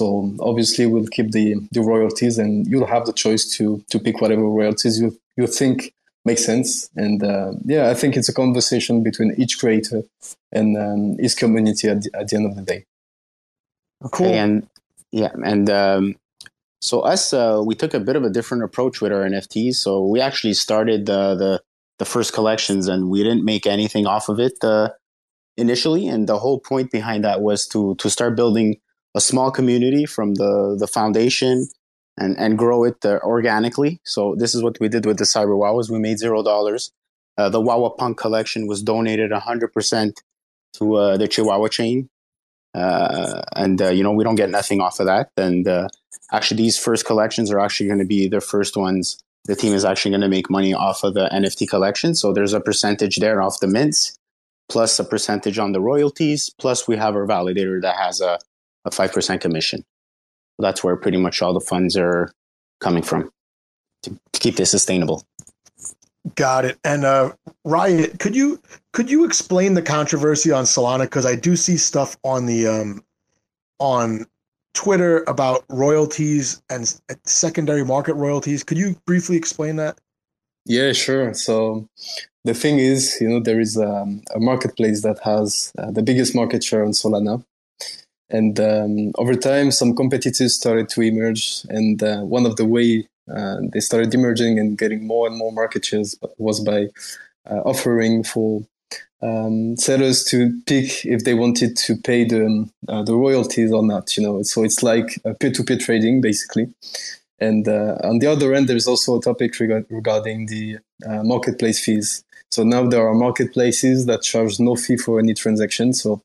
[0.00, 4.22] so obviously we'll keep the, the royalties and you'll have the choice to to pick
[4.22, 5.92] whatever royalties you, you think
[6.24, 6.88] makes sense.
[6.96, 10.02] And uh, yeah, I think it's a conversation between each creator
[10.52, 12.86] and um, his community at the, at the end of the day.
[14.06, 14.26] Okay, cool.
[14.26, 14.66] and
[15.12, 16.16] yeah, and um,
[16.80, 19.74] So us, uh, we took a bit of a different approach with our NFTs.
[19.74, 21.62] So we actually started the the,
[21.98, 24.88] the first collections, and we didn't make anything off of it uh,
[25.58, 26.08] initially.
[26.08, 28.80] And the whole point behind that was to to start building
[29.14, 31.68] a small community from the the foundation
[32.16, 34.00] and and grow it uh, organically.
[34.04, 35.90] So this is what we did with the Cyber Wawas.
[35.90, 36.92] We made zero dollars.
[37.40, 40.12] Uh, the Wawa Punk collection was donated 100%
[40.74, 42.10] to uh, the Chihuahua chain.
[42.74, 45.30] Uh, and, uh, you know, we don't get nothing off of that.
[45.38, 45.66] And
[46.30, 49.18] actually, these first collections are actually going to be the first ones.
[49.46, 52.14] The team is actually going to make money off of the NFT collection.
[52.14, 54.18] So there's a percentage there off the mints,
[54.68, 56.50] plus a percentage on the royalties.
[56.58, 58.38] Plus, we have our validator that has a,
[58.84, 59.84] a 5% commission.
[60.58, 62.30] That's where pretty much all the funds are
[62.80, 63.30] coming from
[64.02, 65.24] to, to keep this sustainable.
[66.34, 66.78] Got it.
[66.84, 67.32] And uh,
[67.64, 68.60] Riot, could you
[68.92, 71.02] could you explain the controversy on Solana?
[71.02, 73.02] Because I do see stuff on the um,
[73.78, 74.26] on
[74.74, 78.62] Twitter about royalties and secondary market royalties.
[78.62, 79.98] Could you briefly explain that?
[80.66, 81.32] Yeah, sure.
[81.32, 81.88] So
[82.44, 86.34] the thing is, you know, there is um, a marketplace that has uh, the biggest
[86.34, 87.44] market share on Solana.
[88.30, 91.62] And um, over time, some competitors started to emerge.
[91.68, 95.52] And uh, one of the way uh, they started emerging and getting more and more
[95.52, 96.88] market shares was by
[97.50, 98.62] uh, offering for
[99.22, 104.16] um, sellers to pick if they wanted to pay the uh, the royalties or not.
[104.16, 106.72] You know, so it's like peer-to-peer trading basically.
[107.38, 111.82] And uh, on the other end, there's also a topic reg- regarding the uh, marketplace
[111.82, 112.22] fees.
[112.50, 115.92] So now there are marketplaces that charge no fee for any transaction.
[115.92, 116.22] So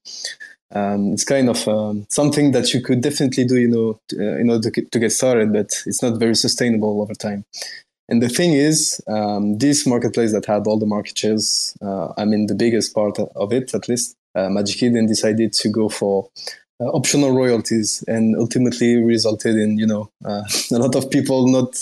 [0.74, 4.50] um, it's kind of um, something that you could definitely do, you know, uh, in
[4.50, 7.46] order to get, to get started, but it's not very sustainable over time.
[8.08, 12.26] And the thing is, um, this marketplace that had all the market shares, uh, I
[12.26, 14.50] mean, the biggest part of it, at least, uh,
[14.82, 16.30] Eden decided to go for
[16.82, 21.78] uh, optional royalties and ultimately resulted in, you know, uh, a lot of people not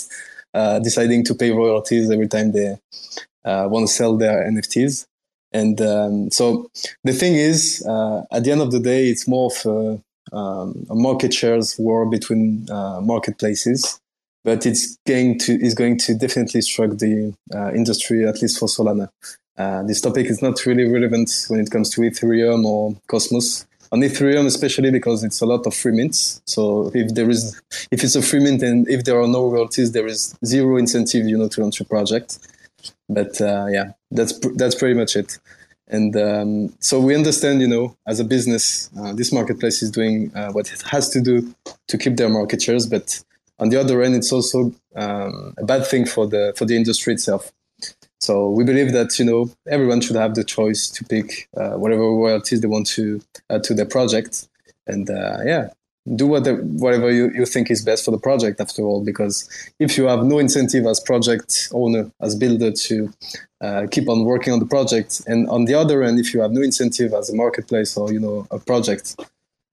[0.54, 2.78] uh, deciding to pay royalties every time they
[3.44, 5.06] uh, want to sell their NFTs.
[5.54, 6.68] And um, so
[7.04, 10.84] the thing is, uh, at the end of the day, it's more of a, um,
[10.90, 14.00] a market shares war between uh, marketplaces,
[14.42, 18.66] but it's going to is going to definitely strike the uh, industry at least for
[18.66, 19.08] Solana.
[19.56, 23.64] Uh, this topic is not really relevant when it comes to Ethereum or Cosmos.
[23.92, 26.42] On Ethereum, especially because it's a lot of free mints.
[26.46, 27.60] So if there is,
[27.92, 31.28] if it's a free mint and if there are no royalties, there is zero incentive,
[31.28, 32.40] you know, to launch a project.
[33.08, 35.38] But uh, yeah, that's that's pretty much it.
[35.88, 40.34] And um, so we understand, you know, as a business, uh, this marketplace is doing
[40.34, 41.54] uh, what it has to do
[41.88, 42.86] to keep their market shares.
[42.86, 43.22] But
[43.58, 47.12] on the other end, it's also um, a bad thing for the for the industry
[47.12, 47.52] itself.
[48.18, 52.02] So we believe that you know everyone should have the choice to pick uh, whatever
[52.02, 53.20] royalties they want to
[53.62, 54.48] to their project.
[54.86, 55.68] And uh, yeah,
[56.16, 59.48] do whatever, whatever you, you think is best for the project after all because
[59.78, 63.10] if you have no incentive as project owner as builder to
[63.62, 66.52] uh, keep on working on the project and on the other end if you have
[66.52, 69.18] no incentive as a marketplace or you know a project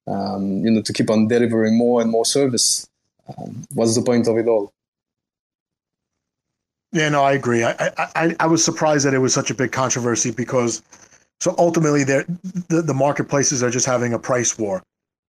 [0.07, 2.89] um, you know to keep on delivering more and more service
[3.37, 4.71] um, what's the point of it all?
[6.93, 7.65] Yeah no i agree.
[7.65, 10.81] I, I i was surprised that it was such a big controversy because
[11.41, 12.23] so ultimately the,
[12.69, 14.81] the marketplaces are just having a price war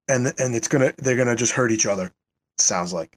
[0.10, 2.12] and and it's gonna they're gonna just hurt each other.
[2.57, 3.16] sounds like.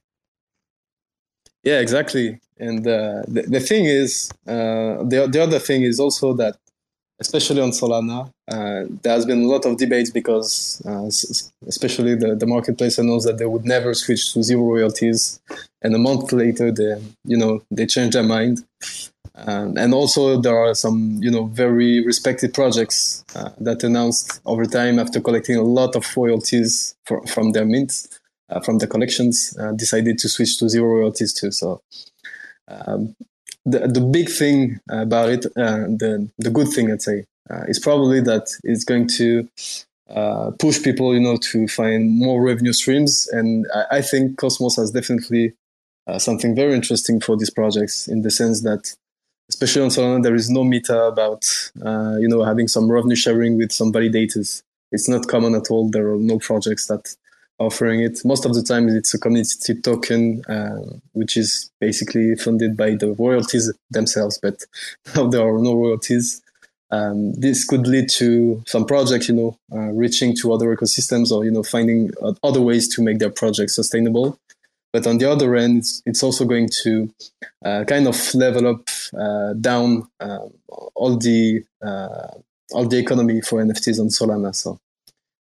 [1.63, 2.39] Yeah, exactly.
[2.57, 6.55] And uh, the the thing is, uh, the the other thing is also that,
[7.19, 11.07] especially on Solana, uh, there has been a lot of debates because, uh,
[11.67, 15.41] especially the the marketplace announced that they would never switch to zero royalties,
[15.81, 18.63] and a month later, they you know they changed their mind.
[19.35, 24.99] And also, there are some, you know, very respected projects uh, that announced over time
[24.99, 28.19] after collecting a lot of royalties for, from their mints,
[28.49, 31.51] uh, from the collections, uh, decided to switch to zero royalties too.
[31.51, 31.81] So,
[32.67, 33.15] um,
[33.65, 37.79] the the big thing about it, uh, the the good thing, I'd say, uh, is
[37.79, 39.47] probably that it's going to
[40.09, 43.27] uh, push people, you know, to find more revenue streams.
[43.29, 45.53] And I, I think Cosmos has definitely
[46.17, 48.93] something very interesting for these projects in the sense that
[49.49, 51.45] especially on Solana, there is no meta about
[51.83, 54.63] uh, you know having some revenue sharing with some validators.
[54.91, 55.89] It's not common at all.
[55.89, 57.15] There are no projects that
[57.59, 58.23] are offering it.
[58.23, 60.81] Most of the time, it's a community token, uh,
[61.13, 64.39] which is basically funded by the royalties themselves.
[64.41, 64.63] But
[65.15, 66.41] now there are no royalties.
[66.91, 71.43] Um, this could lead to some projects, you know, uh, reaching to other ecosystems or
[71.43, 72.11] you know finding
[72.43, 74.37] other ways to make their projects sustainable.
[74.93, 77.11] But on the other end, it's, it's also going to
[77.65, 78.87] uh, kind of level up
[79.19, 80.47] uh, down uh,
[80.93, 82.27] all the uh,
[82.71, 84.55] all the economy for NFTs on Solana.
[84.55, 84.79] So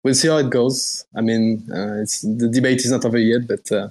[0.03, 1.05] we'll see how it goes.
[1.15, 3.89] I mean, uh, it's the debate is not over yet, but uh,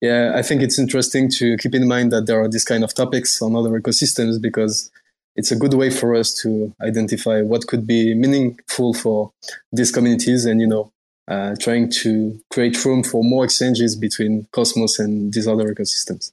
[0.00, 2.94] yeah, I think it's interesting to keep in mind that there are these kind of
[2.94, 4.90] topics on other ecosystems because
[5.36, 9.32] it's a good way for us to identify what could be meaningful for
[9.72, 10.90] these communities and you know
[11.28, 16.32] uh, trying to create room for more exchanges between Cosmos and these other ecosystems.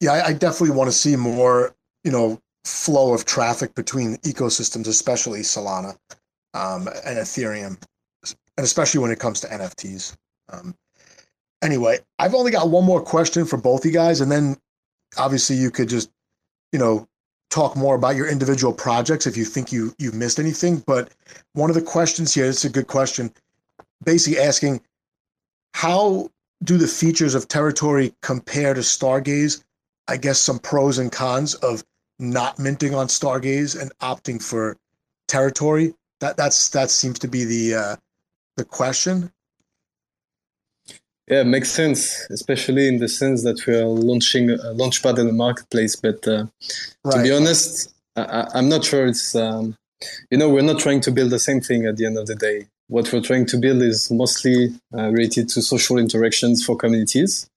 [0.00, 1.74] Yeah, I, I definitely want to see more,
[2.04, 5.96] you know, flow of traffic between ecosystems, especially Solana
[6.54, 7.78] um, and Ethereum,
[8.24, 10.16] and especially when it comes to NFTs.
[10.52, 10.74] Um,
[11.62, 14.56] anyway, I've only got one more question for both you guys, and then
[15.16, 16.10] obviously you could just,
[16.72, 17.08] you know,
[17.50, 20.82] talk more about your individual projects if you think you you've missed anything.
[20.86, 21.10] But
[21.52, 23.32] one of the questions here, it's a good question,
[24.04, 24.80] basically asking
[25.74, 26.30] how
[26.62, 29.62] do the features of teritori compare to Stargaze?
[30.08, 31.84] I guess some pros and cons of
[32.18, 34.76] not minting on Stargaze and opting for
[35.28, 35.94] teritori.
[36.20, 37.96] That that's that seems to be the uh,
[38.56, 39.30] the question.
[41.28, 45.26] Yeah, it makes sense, especially in the sense that we are launching a launchpad in
[45.26, 45.96] the marketplace.
[45.96, 46.46] But uh,
[47.04, 47.16] right.
[47.16, 49.76] to be honest, I, am not sure it's, um,
[50.30, 52.36] you know, we're not trying to build the same thing at the end of the
[52.36, 52.66] day.
[52.88, 57.50] What we're trying to build is mostly uh, related to social interactions for communities.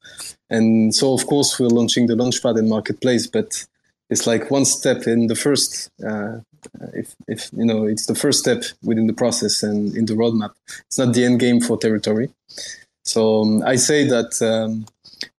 [0.50, 3.66] And so, of course, we're launching the launchpad in marketplace, but
[4.10, 6.40] it's like one step in the first, uh,
[6.94, 10.54] if, if, you know, it's the first step within the process and in the roadmap.
[10.88, 12.32] It's not the end game for teritori.
[13.10, 14.86] So um, I say that um,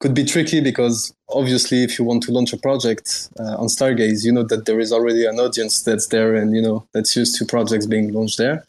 [0.00, 4.24] could be tricky because obviously, if you want to launch a project uh, on Stargaze,
[4.24, 7.36] you know that there is already an audience that's there and you know that's used
[7.38, 8.64] to projects being launched there.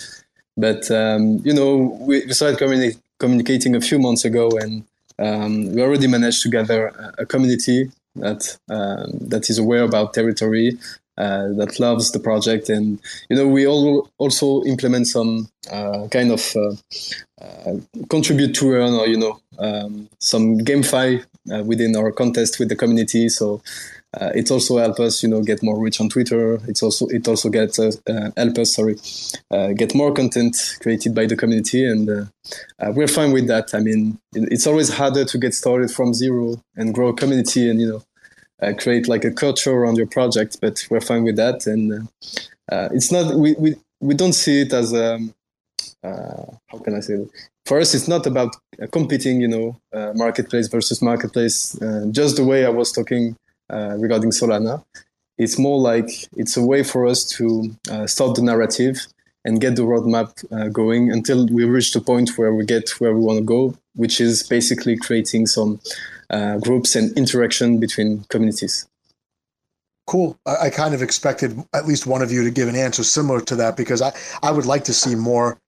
[0.56, 4.84] But um, you know, we, we started communi- communicating a few months ago, and
[5.18, 10.14] um, we already managed to gather a, a community that um, that is aware about
[10.14, 10.78] teritori
[11.22, 12.68] uh, that loves the project.
[12.70, 13.00] And
[13.30, 16.74] you know, we all also implement some uh, kind of uh,
[17.42, 17.78] uh
[18.10, 22.76] contribute to earn or you know um, some gamify uh, within our contest with the
[22.76, 23.30] community.
[23.30, 23.62] So.
[24.20, 26.60] Uh, it also helps us, you know, get more reach on Twitter.
[26.68, 28.98] It's also it also gets help us, sorry,
[29.74, 32.30] get more content created by the community, and
[32.94, 33.74] we're fine with that.
[33.74, 37.80] I mean, it's always harder to get started from zero and grow a community, and
[37.80, 38.04] you know,
[38.62, 40.58] uh, create like a culture around your project.
[40.62, 44.62] But we're fine with that, and uh, uh it's not we, we we don't see
[44.62, 45.34] it as um,
[46.04, 47.30] uh, how can I say it?
[47.66, 48.56] For us, it's not about
[48.92, 51.78] competing, you know, uh, marketplace versus marketplace.
[52.12, 53.36] just the way I was talking
[53.70, 54.84] regarding Solana,
[55.38, 57.76] it's more like it's a way for us to
[58.08, 59.06] start the narrative
[59.44, 63.14] and get the roadmap uh, going until we reach the point where we get where
[63.14, 65.80] we want to go, which is basically creating some
[66.32, 68.88] uh, groups and interaction between communities.
[70.08, 70.40] Cool.
[70.46, 73.40] I, I, kind of expected at least one of you to give an answer similar
[73.42, 75.60] to that because I, I would like to see more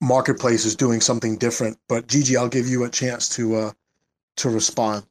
[0.00, 1.78] marketplaces doing something different.
[1.88, 3.72] But Gigi, I'll give you a chance to uh,
[4.36, 5.04] to respond.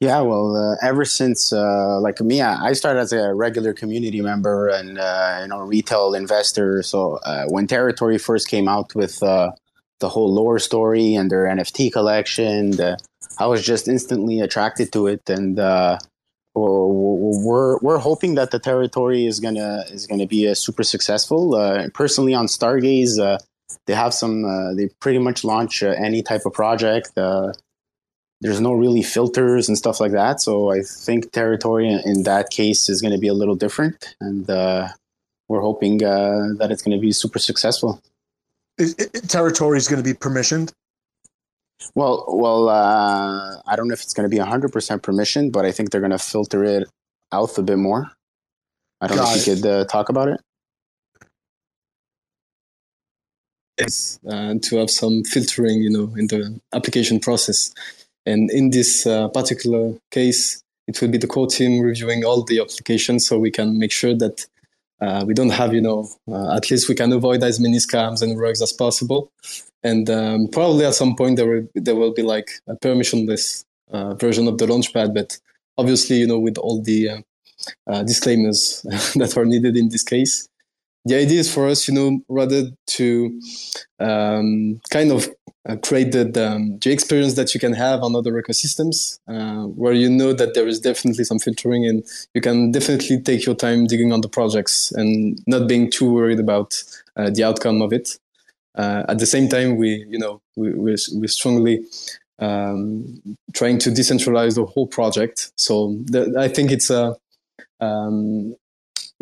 [0.00, 4.68] Yeah, well, uh, ever since uh, like me, I started as a regular community member
[4.68, 6.82] and uh, you know retail investor.
[6.82, 9.52] So uh, when Teritori first came out with uh,
[10.00, 12.98] the whole lore story and their NFT collection, the,
[13.38, 15.98] I was just instantly attracted to it, and uh,
[16.54, 21.54] we're we're hoping that the teritori is gonna is gonna be a super successful.
[21.54, 23.38] Uh, personally, on Stargaze, uh,
[23.86, 24.44] they have some.
[24.44, 27.16] Uh, they pretty much launch uh, any type of project.
[27.16, 27.52] Uh,
[28.40, 30.40] there's no really filters and stuff like that.
[30.40, 34.46] So I think teritori in that case is going to be a little different, and
[35.48, 38.02] we're hoping that it's going to be super successful.
[38.76, 40.72] Is, teritori is going to be permissioned.
[41.94, 45.72] Well, well, uh, I don't know if it's going to be 100% permission, but I
[45.72, 46.88] think they're going to filter it
[47.32, 48.10] out a bit more.
[49.00, 50.40] I don't Got know if you could uh, talk about it.
[53.78, 57.74] Yes, uh, to have some filtering, you know, in the application process.
[58.24, 62.60] And in this uh, particular case, it will be the core team reviewing all the
[62.60, 64.46] applications so we can make sure that
[65.00, 68.22] uh, we don't have, you know, uh, at least we can avoid as many scams
[68.22, 69.32] and rogues as possible.
[69.82, 74.14] And um, probably at some point there will there will be like a permissionless uh,
[74.14, 75.12] version of the launchpad.
[75.12, 75.38] But
[75.76, 77.18] obviously you know with all the uh,
[77.86, 78.82] uh, disclaimers
[79.16, 80.48] that are needed in this case
[81.04, 83.40] the idea is for us you know rather to
[84.00, 85.28] um, kind of
[85.66, 89.94] uh, create the, the, the, experience that you can have on other ecosystems uh, where
[89.94, 93.86] you know that there is definitely some filtering and you can definitely take your time
[93.86, 96.82] digging on the projects and not being too worried about
[97.16, 98.18] uh, the outcome of it
[98.76, 101.84] uh, at the same time, we you know we we're, we're strongly
[102.38, 105.52] um, trying to decentralize the whole project.
[105.56, 105.96] So
[106.36, 107.16] I think it's a
[107.80, 108.56] um,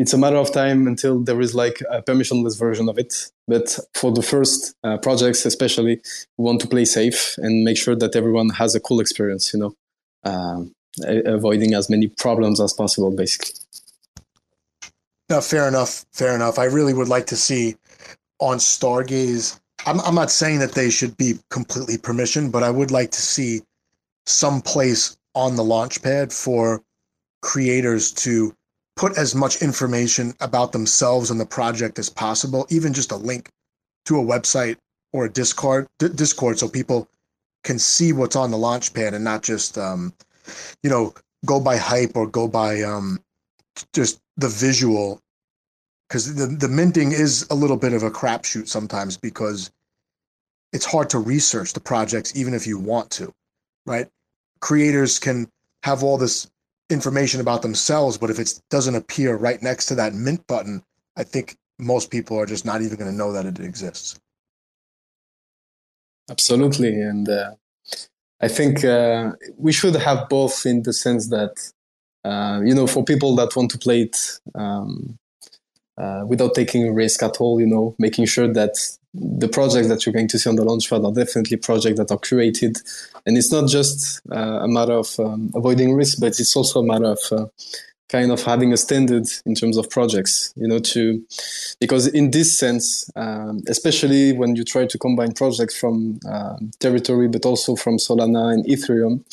[0.03, 3.31] it's a matter of time until there is like a permissionless version of it.
[3.47, 6.01] But for the first uh, projects, especially,
[6.37, 9.55] we want to play safe and make sure that everyone has a cool experience.
[9.55, 9.77] You know,
[10.25, 10.75] um,
[11.25, 13.55] avoiding as many problems as possible, basically.
[15.31, 16.05] No, fair enough.
[16.13, 16.59] Fair enough.
[16.59, 17.77] I really would like to see
[18.41, 19.61] on Stargaze.
[19.87, 23.23] I'm, I'm not saying that they should be completely permission, but I would like to
[23.23, 23.63] see
[24.27, 26.83] some place on the launch pad for
[27.41, 28.53] creators to
[28.97, 33.49] put as much information about themselves and the project as possible, even just a link
[34.07, 34.77] to a website
[35.13, 37.09] or a Discord, D- Discord, so people
[37.65, 40.13] can see what's on the launch pad and not just, um,
[40.83, 41.15] you know,
[41.47, 43.21] go by hype or go by um,
[43.93, 45.21] just the visual.
[46.09, 49.71] Because the the minting is a little bit of a crapshoot sometimes because
[50.73, 53.33] it's hard to research the projects even if you want to,
[53.87, 54.09] right?
[54.61, 55.49] Creators can
[55.83, 56.51] have all this
[56.93, 60.83] information about themselves, but if it doesn't appear right next to that mint button,
[61.17, 64.19] I think most people are just not even going to know that it exists.
[66.31, 67.53] Absolutely, and uh,
[68.41, 71.73] I think uh, we should have both in the sense that
[72.25, 74.17] uh, you know for people that want to play it
[74.55, 75.19] um,
[75.99, 78.75] uh, without taking a risk at all, you know, making sure that
[79.15, 82.19] the projects that you're going to see on the launchpad are definitely projects that are
[82.19, 82.81] curated.
[83.27, 86.85] And it's not just uh, a matter of um, avoiding risk but it's also a
[86.85, 87.47] matter of uh,
[88.13, 91.25] kind of having a standard in terms of projects you know to
[91.81, 97.33] because in this sense um, especially when you try to combine projects from uh, teritori
[97.33, 99.25] but also from solana and ethereum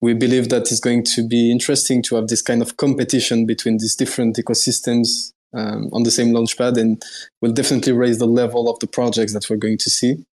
[0.00, 3.78] we believe that it's going to be interesting to have this kind of competition between
[3.78, 7.02] these different ecosystems um, on the same launchpad and
[7.40, 10.24] will definitely raise the level of the projects that we're going to see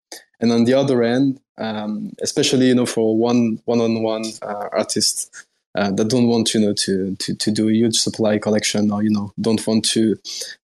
[0.40, 5.30] and on the other end, um, especially you know for one one-on-one uh, artists
[5.74, 9.02] uh, that don't want you know to, to to do a huge supply collection or
[9.02, 10.16] you know don't want to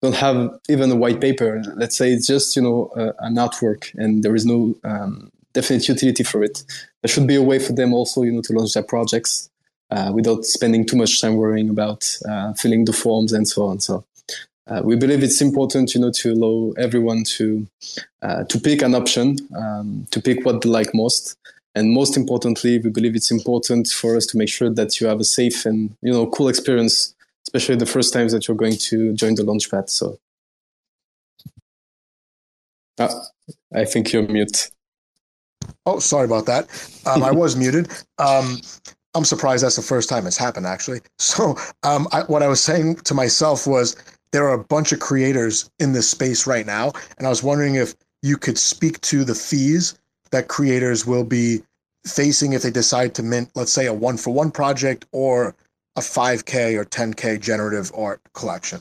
[0.03, 1.63] don't have even a white paper.
[1.77, 5.89] Let's say it's just you know uh, an artwork and there is no um, definite
[5.89, 6.65] utility for it.
[7.03, 9.49] There should be a way for them also you know to launch their projects
[9.91, 13.81] uh, without spending too much time worrying about uh, filling the forms and so on.
[13.81, 14.05] So
[14.67, 17.67] uh, we believe it's important, you know, to allow everyone to
[18.23, 21.37] uh, to pick an option, um, to pick what they like most,
[21.75, 25.21] and most importantly, we believe it's important for us to make sure that you have
[25.21, 27.15] a safe and you know cool experience,
[27.47, 29.89] especially the first times that you're going to join the launchpad.
[29.89, 30.19] So,
[32.99, 33.21] ah,
[33.75, 34.71] I think you're mute.
[35.87, 36.69] Oh, sorry about that.
[37.07, 37.89] Um, I was muted.
[38.19, 38.61] Um,
[39.15, 41.01] I'm surprised that's the first time it's happened, actually.
[41.19, 43.97] So, um, I, what I was saying to myself was
[44.33, 46.93] there are a bunch of creators in this space right now.
[47.19, 49.99] And I was wondering if you could speak to the fees
[50.31, 51.63] that creators will be
[52.07, 55.55] facing if they decide to mint, let's say, a one for one project or
[55.97, 58.81] a 5K or 10K generative art collection.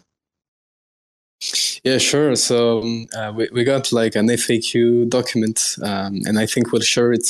[1.84, 2.36] Yeah, sure.
[2.36, 6.82] So um, uh, we, we got like an FAQ document, um, and I think we'll
[6.82, 7.28] share it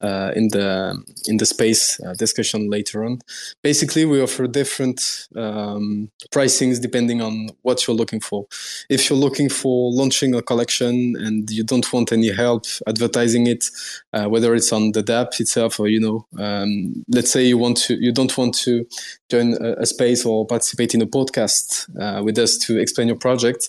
[0.00, 3.20] uh, in the in the space uh, discussion later on.
[3.62, 8.46] Basically, we offer different um, pricings depending on what you're looking for.
[8.88, 13.64] If you're looking for launching a collection and you don't want any help advertising it,
[14.12, 17.78] uh, whether it's on the DApp itself or you know, um, let's say you want
[17.78, 18.86] to, you don't want to
[19.30, 23.16] join a, a space or participate in a podcast uh, with us to explain your
[23.16, 23.68] project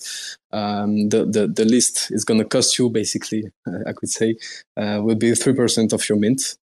[0.52, 3.52] um, the, the, the list is going to cost you basically,
[3.88, 4.36] I could say,
[4.76, 6.58] uh, will be 3% of your mint.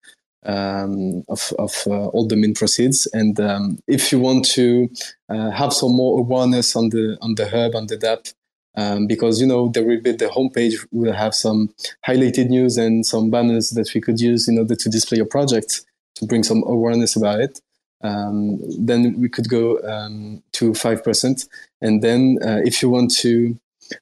[0.43, 4.89] Um, of, of uh, all the mint proceeds, and um, if you want to
[5.29, 8.33] uh, have some more awareness on the on the hub on the DApp,
[8.75, 11.70] um, because you know there will be the homepage will have some
[12.08, 15.86] highlighted news and some banners that we could use in order to display your project
[16.16, 17.62] to bring some awareness about it.
[18.03, 21.47] Um, then we could go um, to five percent,
[21.82, 23.59] and then uh, if you want to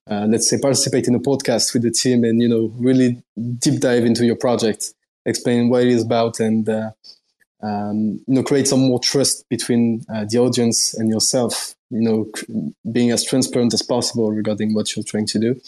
[0.10, 3.22] uh, let's say participate in a podcast with the team and you know really
[3.58, 4.94] deep dive into your project
[5.26, 6.92] explain what it is about and uh,
[7.62, 12.28] um, you know create some more trust between uh, the audience and yourself you know
[12.92, 15.62] being as transparent as possible regarding what you're trying to do.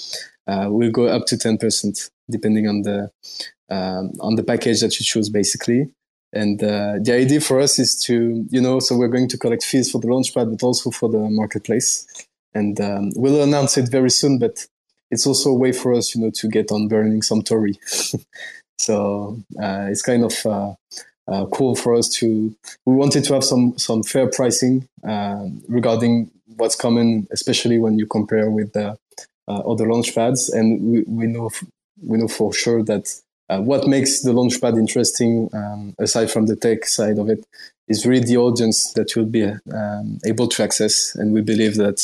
[0.48, 3.12] Uh, will go up to 10% depending on the
[3.70, 5.94] um, on the package that you choose basically.
[6.34, 9.64] And uh, the idea for us is to you know so we're going to collect
[9.64, 12.08] fees for the launchpad but also for the marketplace
[12.54, 14.40] and um, we'll announce it very soon.
[14.40, 14.68] But
[15.10, 17.80] it's also a way for us, you know, to get on burning some Tori.
[18.78, 20.74] so uh, it's kind of uh,
[21.28, 22.56] uh, cool for us to.
[22.86, 28.06] We wanted to have some some fair pricing uh, regarding what's coming, especially when you
[28.06, 28.98] compare with the
[29.48, 31.50] uh, other launch pads, and we, we know
[32.04, 33.14] we know for sure that
[33.60, 37.46] what makes the Launchpad interesting, um, aside from the tech side of it,
[37.88, 41.14] is really the audience that you'll be um, able to access.
[41.16, 42.00] And we believe that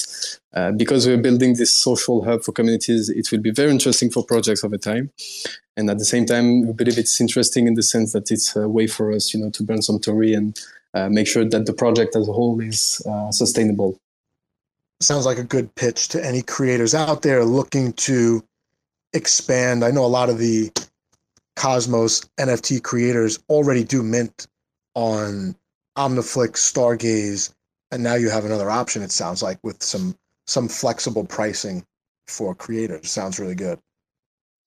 [0.54, 4.26] uh, because we're building this social hub for communities, it will be very interesting for
[4.26, 5.12] projects over time.
[5.78, 8.68] And at the same time, we believe it's interesting in the sense that it's a
[8.68, 10.60] way for us, you know, to burn some Tori and
[10.94, 13.98] uh, make sure that the project as a whole is uh, sustainable.
[15.00, 18.44] Sounds like a good pitch to any creators out there looking to
[19.14, 19.86] expand.
[19.86, 20.72] I know a lot of the
[21.58, 24.48] Cosmos NFT creators already do mint
[24.94, 25.56] on
[25.98, 27.52] Omniflix, Stargaze,
[27.92, 29.02] and now you have another option.
[29.02, 30.16] It sounds like with some
[30.46, 31.84] some flexible pricing
[32.28, 33.10] for creators.
[33.10, 33.80] Sounds really good.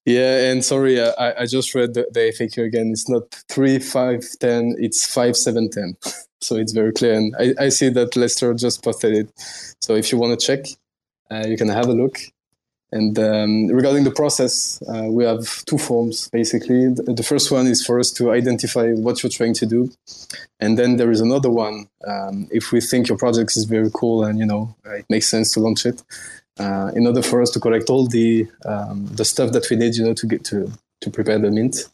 [0.04, 2.90] Yeah, and sorry, uh, I, I just read the, the FAQ again.
[2.90, 4.74] It's not three five ten.
[4.78, 5.96] It's five seven ten.
[6.40, 7.14] so it's very clear.
[7.14, 9.32] And I, I see that Lester just posted it.
[9.80, 10.66] So if you want to check,
[11.30, 12.18] uh, you can have a look.
[12.92, 16.88] And um, regarding the process, uh, we have two forms basically.
[16.88, 19.92] The first one is for us to identify what you're trying to do,
[20.58, 21.88] and then there is another one.
[22.04, 25.52] Um, if we think your project is very cool and you know it makes sense
[25.52, 26.02] to launch it,
[26.58, 29.94] uh, in order for us to collect all the um, the stuff that we need,
[29.94, 31.88] you know, to get to to prepare the mint.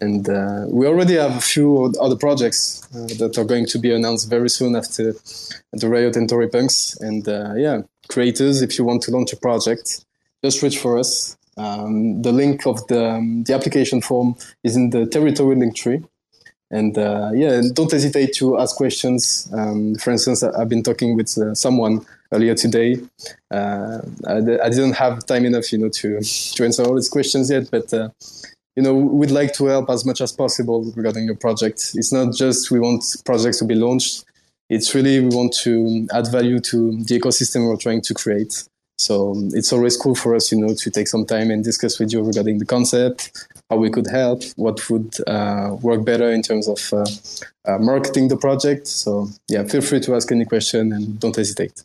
[0.00, 3.92] And uh, we already have a few other projects uh, that are going to be
[3.92, 5.14] announced very soon after
[5.72, 6.96] the Riot and Tori Punks.
[7.00, 10.04] And uh, yeah, creators, if you want to launch a project
[10.44, 11.36] just reach for us.
[11.56, 16.02] Um, the link of the, um, the application form is in the teritori link tree.
[16.70, 19.48] And uh, yeah, don't hesitate to ask questions.
[19.52, 22.96] Um, for instance, I've been talking with uh, someone earlier today.
[23.50, 27.92] Uh, didn't have time enough, you know, to to answer all his questions yet, but
[27.94, 28.10] uh,
[28.76, 31.92] you know, we'd like to help as much as possible regarding your project.
[31.94, 34.24] It's not just we want projects to be launched.
[34.68, 38.64] It's really we want to add value to the ecosystem we're trying to create.
[38.98, 41.98] So um, it's always cool for us, you know, to take some time and discuss
[41.98, 46.42] with you regarding the concept, how we could help, what would uh, work better in
[46.42, 47.06] terms of uh,
[47.64, 48.86] uh, marketing the project.
[48.88, 51.84] So yeah, feel free to ask any question and don't hesitate.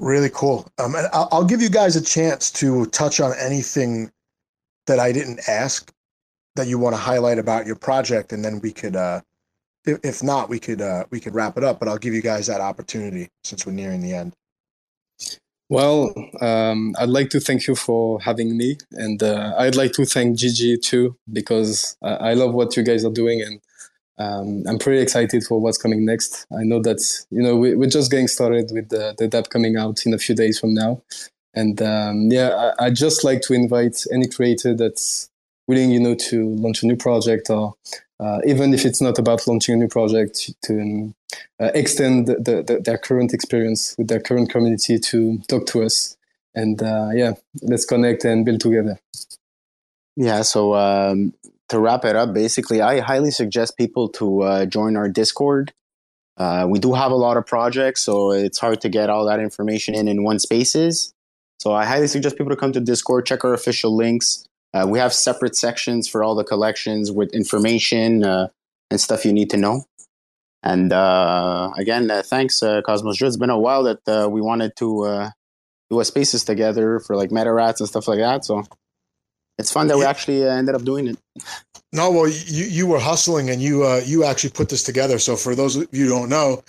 [0.00, 0.66] Really cool.
[0.78, 4.10] Um, and I'll, I'll give you guys a chance to touch on anything
[4.86, 5.92] that I didn't ask
[6.56, 9.20] that you want to highlight about your project, and then we could, uh,
[9.84, 11.78] if, if not, we could uh, we could wrap it up.
[11.78, 14.34] But I'll give you guys that opportunity since we're nearing the end.
[15.70, 20.06] Well, um, I'd like to thank you for having me, and uh, I'd like to
[20.06, 23.60] thank Gigi too because I, I love what you guys are doing, and
[24.18, 26.46] um, I'm pretty excited for what's coming next.
[26.50, 27.00] I know that
[27.30, 30.18] you know we, are just getting started with the, the DApp coming out in a
[30.18, 31.02] few days from now,
[31.52, 35.28] and um, yeah, I, I'd just like to invite any creator that's
[35.66, 37.74] willing, you know, to launch a new project or
[38.20, 41.14] uh, even if it's not about launching a new project, to um,
[41.60, 46.16] uh, extend the, the, their current experience with their current community to talk to us.
[46.54, 47.32] And uh, yeah,
[47.62, 48.98] let's connect and build together.
[50.16, 51.32] Yeah, so um,
[51.68, 55.72] to wrap it up, basically, I highly suggest people to uh, join our Discord.
[56.36, 59.40] Uh, we do have a lot of projects, so it's hard to get all that
[59.40, 61.12] information in in one spaces.
[61.60, 64.46] So I highly suggest people to come to Discord, check our official links.
[64.74, 68.48] Uh, we have separate sections for all the collections with information uh,
[68.90, 69.84] and stuff you need to know.
[70.62, 74.76] And uh, again, uh, thanks, uh, Cosmos It's been a while that uh, we wanted
[74.76, 75.30] to
[75.90, 78.44] do a spaces together for like meta rats and stuff like that.
[78.44, 78.64] So
[79.58, 80.00] it's fun that yeah.
[80.00, 81.18] we actually ended up doing it.
[81.92, 85.18] No, well, you you were hustling and you you actually put this together.
[85.18, 86.62] So for those of you who don't know,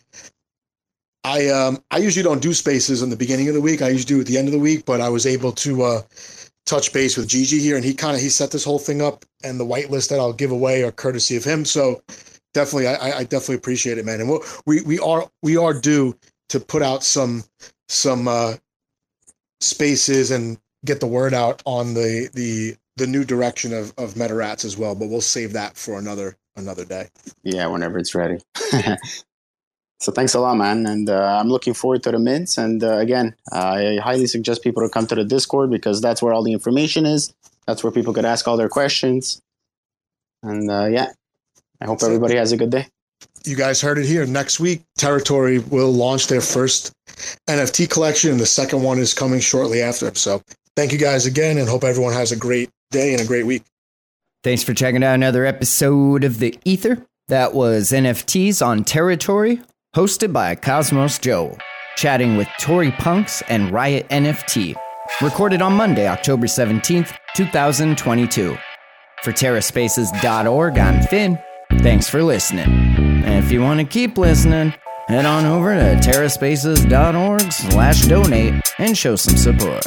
[1.23, 3.81] I um I usually don't do spaces in the beginning of the week.
[3.81, 6.01] I usually do at the end of the week, but I was able to uh
[6.69, 9.25] touch base with Gigi here, and he kind of he set this whole thing up,
[9.43, 11.65] and the whitelist that I'll give away are courtesy of him.
[11.65, 12.01] So
[12.53, 14.21] definitely, I, I definitely appreciate it, man.
[14.21, 16.15] And we'll, we we are we are due
[16.49, 17.43] to put out some
[17.87, 18.55] some uh,
[19.61, 24.63] spaces and get the word out on the the the new direction of of Metarats
[24.63, 24.93] as well.
[24.93, 27.09] But we'll save that for another another day.
[27.43, 28.37] Yeah, whenever it's ready.
[29.99, 30.85] So thanks a lot, man.
[30.85, 32.57] And uh, I'm looking forward to the mints.
[32.57, 36.34] And uh, again, I highly suggest people to come to the Discord because that's where
[36.34, 37.34] all the information is.
[37.67, 39.41] That's where people could ask all their questions.
[40.41, 41.07] And uh, yeah,
[41.81, 42.88] I hope everybody has a good day.
[43.45, 44.26] You guys heard it here.
[44.26, 46.93] Next week, Teritori will launch their first
[47.47, 50.13] NFT collection, and the second one is coming shortly after.
[50.15, 50.41] So
[50.76, 53.63] thank you guys again, and hope everyone has a great day and a great week.
[54.43, 57.05] Thanks for checking out another episode of The Ether.
[57.27, 59.63] That was NFTs on Teritori
[59.95, 61.57] hosted by Cosmos Joe,
[61.95, 64.76] chatting with Tori Punks and Riot NFT.
[65.22, 68.57] Recorded on Monday, October 17th, 2022.
[69.24, 71.40] For TerraSpaces.org, I'm Finn.
[71.80, 72.70] Thanks for listening.
[73.26, 74.74] And if you want to keep listening,
[75.07, 79.86] head on over to TerraSpaces.org slash donate and show some support.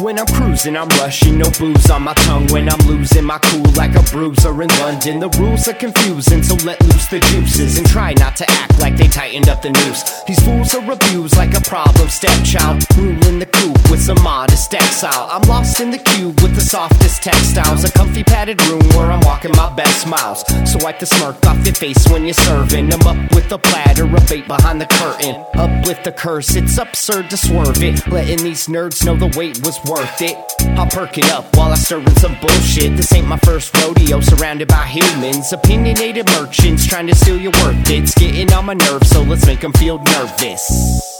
[0.00, 2.46] When I'm cruising, I'm rushing, no booze on my tongue.
[2.46, 5.20] When I'm losing my cool like a bruiser in London.
[5.20, 8.96] The rules are confusing, so let loose the juices and try not to act like
[8.96, 10.22] they tightened up the noose.
[10.24, 15.28] These fools are abused like a problem stepchild, ruling the coop with some modest exile.
[15.30, 19.20] I'm lost in the cube with the softest textiles, a comfy padded room where I'm
[19.20, 20.40] walking my best miles.
[20.70, 22.90] So wipe the smirk off your face when you're serving.
[22.94, 25.36] I'm up with a platter of bait behind the curtain.
[25.60, 28.06] Up with the curse, it's absurd to swerve it.
[28.06, 30.38] Letting these nerds know the wait was worth it.
[30.78, 32.96] I'll perk it up while I stir in some bullshit.
[32.96, 37.90] This ain't my first rodeo, surrounded by humans, opinionated merchants trying to steal your worth.
[37.90, 41.19] It's getting on my nerves, so let's make them feel nervous.